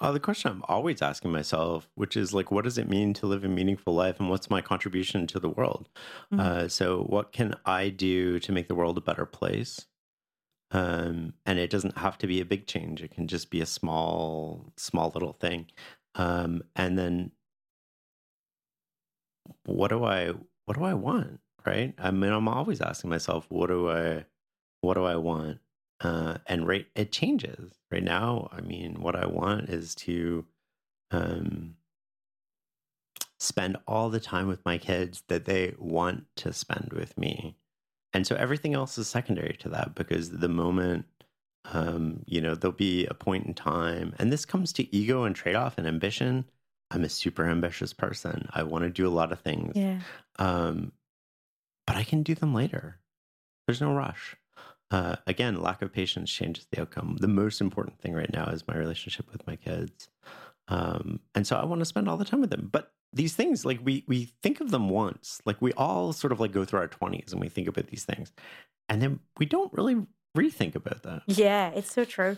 [0.00, 3.26] Oh, the question I'm always asking myself, which is like, what does it mean to
[3.26, 5.88] live a meaningful life and what's my contribution to the world?
[6.32, 6.40] Mhm.
[6.40, 9.86] Uh, so, what can I do to make the world a better place?
[10.72, 13.66] Um, and it doesn't have to be a big change, it can just be a
[13.66, 15.68] small, small little thing.
[16.16, 17.32] Um, and then,
[19.64, 20.32] what do I,
[20.64, 21.40] what do I want?
[21.66, 21.94] Right.
[21.98, 24.24] I mean, I'm always asking myself, what do I,
[24.80, 25.60] what do I want?
[26.00, 30.44] Uh, and right it changes right now i mean what i want is to
[31.10, 31.74] um,
[33.38, 37.56] spend all the time with my kids that they want to spend with me
[38.12, 41.06] and so everything else is secondary to that because the moment
[41.72, 45.34] um, you know there'll be a point in time and this comes to ego and
[45.34, 46.44] trade-off and ambition
[46.90, 48.48] I'm a super ambitious person.
[48.52, 49.76] I want to do a lot of things.
[49.76, 50.00] Yeah.
[50.38, 50.92] Um,
[51.86, 52.98] but I can do them later.
[53.66, 54.36] There's no rush.
[54.90, 57.16] Uh, again, lack of patience changes the outcome.
[57.20, 60.08] The most important thing right now is my relationship with my kids.
[60.68, 62.68] Um, and so I want to spend all the time with them.
[62.72, 66.40] But these things, like we we think of them once, like we all sort of
[66.40, 68.32] like go through our twenties and we think about these things,
[68.88, 71.22] and then we don't really rethink about that.
[71.26, 72.36] Yeah, it's so true.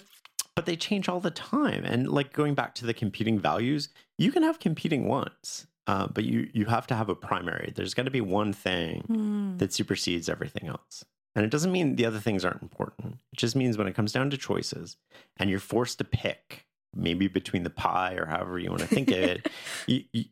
[0.56, 1.84] But they change all the time.
[1.84, 3.88] And like going back to the competing values,
[4.18, 7.72] you can have competing wants, uh, but you you have to have a primary.
[7.74, 9.56] There's got to be one thing Hmm.
[9.58, 11.04] that supersedes everything else.
[11.34, 13.18] And it doesn't mean the other things aren't important.
[13.32, 14.96] It just means when it comes down to choices
[15.36, 19.10] and you're forced to pick, maybe between the pie or however you want to think
[19.10, 19.48] of it,
[19.86, 20.24] you, you,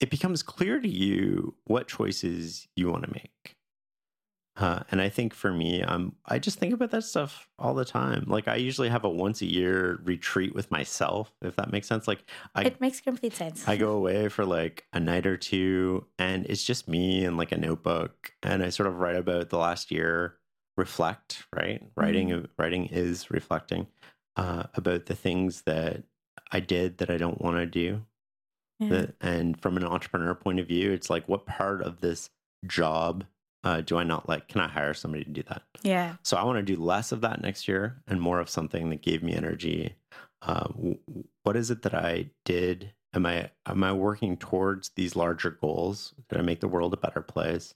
[0.00, 3.56] it becomes clear to you what choices you want to make.
[4.54, 7.86] Uh, and I think for me, um, I just think about that stuff all the
[7.86, 8.24] time.
[8.26, 12.06] Like I usually have a once a year retreat with myself, if that makes sense.
[12.06, 12.24] Like
[12.54, 13.66] I, it makes complete sense.
[13.66, 17.52] I go away for like a night or two, and it's just me and like
[17.52, 20.36] a notebook, and I sort of write about the last year,
[20.76, 21.44] reflect.
[21.54, 23.86] Right, writing writing is reflecting
[24.36, 26.02] uh, about the things that
[26.50, 28.02] I did that I don't want to do.
[28.78, 28.88] Yeah.
[28.88, 32.30] That, and from an entrepreneur point of view, it's like what part of this
[32.66, 33.24] job
[33.64, 34.48] uh, do I not like?
[34.48, 35.62] Can I hire somebody to do that?
[35.82, 36.16] yeah.
[36.22, 39.02] So I want to do less of that next year and more of something that
[39.02, 39.94] gave me energy.
[40.40, 40.98] Uh, w-
[41.44, 42.92] what is it that I did?
[43.14, 46.14] Am I am I working towards these larger goals?
[46.28, 47.74] Did I make the world a better place?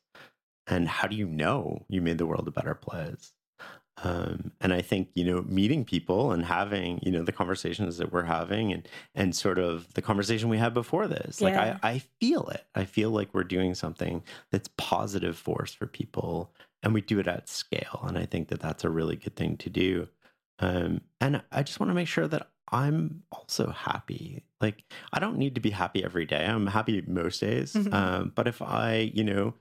[0.66, 3.32] And how do you know you made the world a better place?
[4.02, 8.12] Um, and I think you know meeting people and having you know the conversations that
[8.12, 11.42] we're having and and sort of the conversation we had before this.
[11.42, 12.66] Like I I feel it.
[12.74, 17.26] I feel like we're doing something that's positive force for people and we do it
[17.26, 20.06] at scale and i think that that's a really good thing to do
[20.58, 25.38] um, and i just want to make sure that i'm also happy like i don't
[25.38, 27.92] need to be happy every day i'm happy most days Mhm.
[27.92, 29.54] um, but if i you know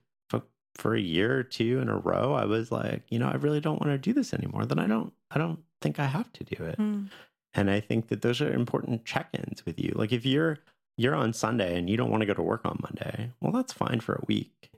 [0.76, 3.59] for, a year or two in a row i was like you know i really
[3.59, 6.43] don't want to do this anymore then i don't i don't think i have to
[6.43, 7.05] do it Hmm.
[7.53, 9.93] and I think that those are important check-ins with you.
[9.95, 10.57] Like if you're
[10.97, 13.73] you're on Sunday and you don't want to go to work on Monday, well that's
[13.73, 14.69] fine for a week.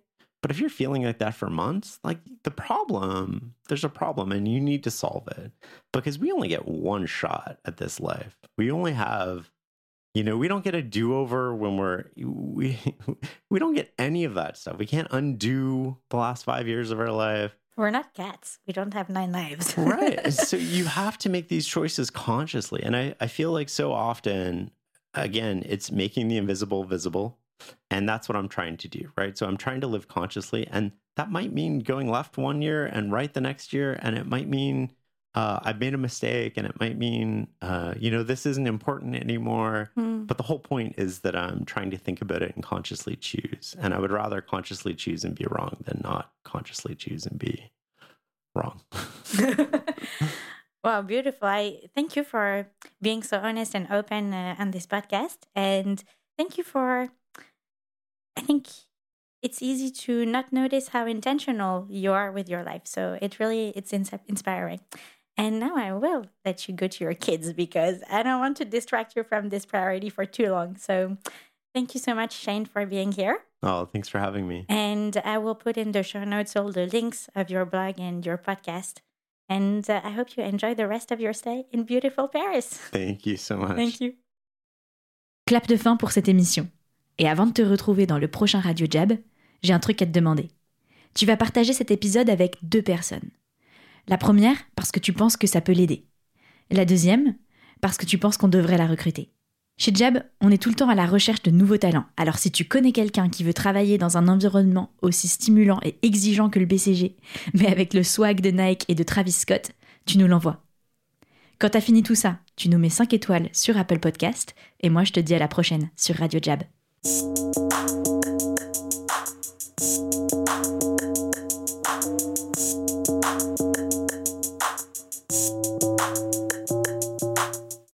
[0.41, 4.47] But if you're feeling like that for months, like the problem, there's a problem and
[4.47, 5.51] you need to solve it.
[5.91, 8.37] Because we only get one shot at this life.
[8.57, 9.51] We only have
[10.14, 12.80] you know, we don't get a do-over when we're we
[13.49, 14.78] we don't get any of that stuff.
[14.78, 17.55] We can't undo the last 5 years of our life.
[17.76, 18.58] We're not cats.
[18.66, 19.78] We don't have nine lives.
[19.78, 23.91] right so you have to make these choices consciously and I, I feel like so
[23.93, 24.72] often
[25.14, 27.38] again it's making the invisible visible
[27.89, 30.91] and that's what i'm trying to do right so i'm trying to live consciously and
[31.16, 34.47] that might mean going left one year and right the next year and it might
[34.47, 34.91] mean
[35.38, 39.15] uh, i've made a mistake and it might mean uh, you know this isn't important
[39.15, 40.25] anymore Hmm.
[40.29, 43.75] but the whole point is that i'm trying to think about it and consciously choose
[43.81, 47.55] and i would rather consciously choose and be wrong than not consciously choose and be
[48.57, 48.81] wrong
[50.83, 51.47] wow, beautiful.
[51.47, 51.63] I
[51.95, 52.67] thank you for
[53.01, 55.39] being so honest and open uh, on this podcast.
[55.55, 56.01] And
[56.38, 57.09] thank you for,
[58.38, 58.67] I think
[59.41, 62.83] it's easy to not notice how intentional you are with your life.
[62.85, 64.79] So it really, it's ins- inspiring.
[65.38, 68.65] And now I will let you go to your kids because I don't want to
[68.65, 70.77] distract you from this priority for too long.
[70.77, 71.17] So
[71.75, 73.39] thank you so much, Shane, for being here.
[73.63, 76.85] oh thanks for having me And I will put in the show notes all the
[76.85, 79.01] links of your blog and your podcast.
[79.49, 82.67] And uh, I hope you enjoy the rest of your stay in beautiful Paris.
[82.91, 83.75] Thank you so much.
[83.75, 84.13] Thank you.
[85.47, 86.67] Clap de fin pour cette émission.
[87.17, 89.13] Et avant de te retrouver dans le prochain Radio Jab,
[89.63, 90.49] j'ai un truc à te demander.
[91.15, 93.29] Tu vas partager cet épisode avec deux personnes.
[94.08, 96.05] La première, parce que tu penses que ça peut l'aider.
[96.72, 97.36] La deuxième,
[97.82, 99.34] parce que tu penses qu'on devrait la recruter.
[99.78, 102.05] Chez Jab, on est tout le temps à la recherche de nouveaux talents.
[102.16, 106.49] Alors si tu connais quelqu'un qui veut travailler dans un environnement aussi stimulant et exigeant
[106.49, 107.16] que le BCG,
[107.53, 109.72] mais avec le swag de Nike et de Travis Scott,
[110.05, 110.64] tu nous l'envoies.
[111.60, 115.03] Quand t'as fini tout ça, tu nous mets 5 étoiles sur Apple Podcast et moi
[115.03, 116.64] je te dis à la prochaine sur Radio Jab.